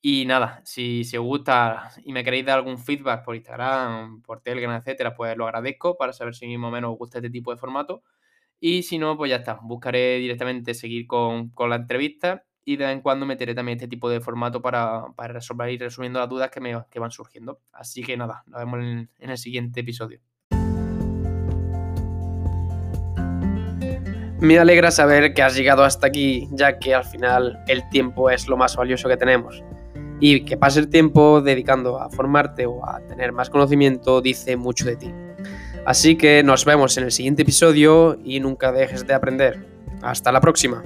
Y 0.00 0.26
nada, 0.26 0.60
si, 0.64 1.04
si, 1.04 1.16
os 1.16 1.24
gusta 1.24 1.90
y 2.04 2.12
me 2.12 2.24
queréis 2.24 2.44
dar 2.46 2.58
algún 2.58 2.78
feedback 2.78 3.24
por 3.24 3.36
Instagram, 3.36 4.22
por 4.22 4.40
Telegram, 4.42 4.74
etcétera, 4.74 5.14
pues 5.14 5.36
lo 5.36 5.46
agradezco 5.46 5.96
para 5.96 6.12
saber 6.12 6.34
si 6.34 6.56
más 6.58 6.68
o 6.70 6.72
menos 6.72 6.92
os 6.92 6.98
gusta 6.98 7.18
este 7.18 7.30
tipo 7.30 7.52
de 7.52 7.58
formato. 7.58 8.02
Y 8.60 8.82
si 8.84 8.98
no, 8.98 9.16
pues 9.16 9.30
ya 9.30 9.36
está. 9.36 9.58
Buscaré 9.62 10.18
directamente 10.18 10.74
seguir 10.74 11.06
con, 11.06 11.50
con 11.50 11.70
la 11.70 11.76
entrevista 11.76 12.44
y 12.64 12.76
de 12.76 12.84
vez 12.84 12.94
en 12.94 13.00
cuando 13.00 13.26
meteré 13.26 13.54
también 13.54 13.76
este 13.76 13.88
tipo 13.88 14.08
de 14.08 14.20
formato 14.20 14.62
para, 14.62 15.06
para 15.16 15.34
resolver 15.34 15.70
y 15.70 15.78
resumiendo 15.78 16.20
las 16.20 16.28
dudas 16.28 16.50
que, 16.50 16.60
me, 16.60 16.74
van 16.74 17.10
surgiendo. 17.10 17.60
Así 17.72 18.02
que 18.02 18.16
nada, 18.16 18.44
nos 18.46 18.60
vemos 18.60 18.80
en, 18.80 19.10
en 19.18 19.30
el 19.30 19.38
siguiente 19.38 19.80
episodio. 19.80 20.20
Me 24.40 24.58
alegra 24.58 24.90
saber 24.90 25.34
que 25.34 25.42
has 25.42 25.54
llegado 25.54 25.84
hasta 25.84 26.08
aquí, 26.08 26.48
ya 26.52 26.78
que 26.78 26.94
al 26.94 27.04
final 27.04 27.62
el 27.68 27.88
tiempo 27.90 28.28
es 28.28 28.48
lo 28.48 28.56
más 28.56 28.74
valioso 28.76 29.08
que 29.08 29.16
tenemos. 29.16 29.62
Y 30.18 30.44
que 30.44 30.56
pase 30.56 30.80
el 30.80 30.88
tiempo 30.88 31.40
dedicando 31.40 32.00
a 32.00 32.10
formarte 32.10 32.66
o 32.66 32.88
a 32.88 33.00
tener 33.06 33.32
más 33.32 33.50
conocimiento 33.50 34.20
dice 34.20 34.56
mucho 34.56 34.84
de 34.84 34.96
ti. 34.96 35.12
Así 35.84 36.16
que 36.16 36.42
nos 36.44 36.64
vemos 36.64 36.96
en 36.96 37.04
el 37.04 37.12
siguiente 37.12 37.42
episodio 37.42 38.18
y 38.24 38.38
nunca 38.38 38.70
dejes 38.70 39.06
de 39.06 39.14
aprender. 39.14 39.66
Hasta 40.00 40.30
la 40.30 40.40
próxima. 40.40 40.82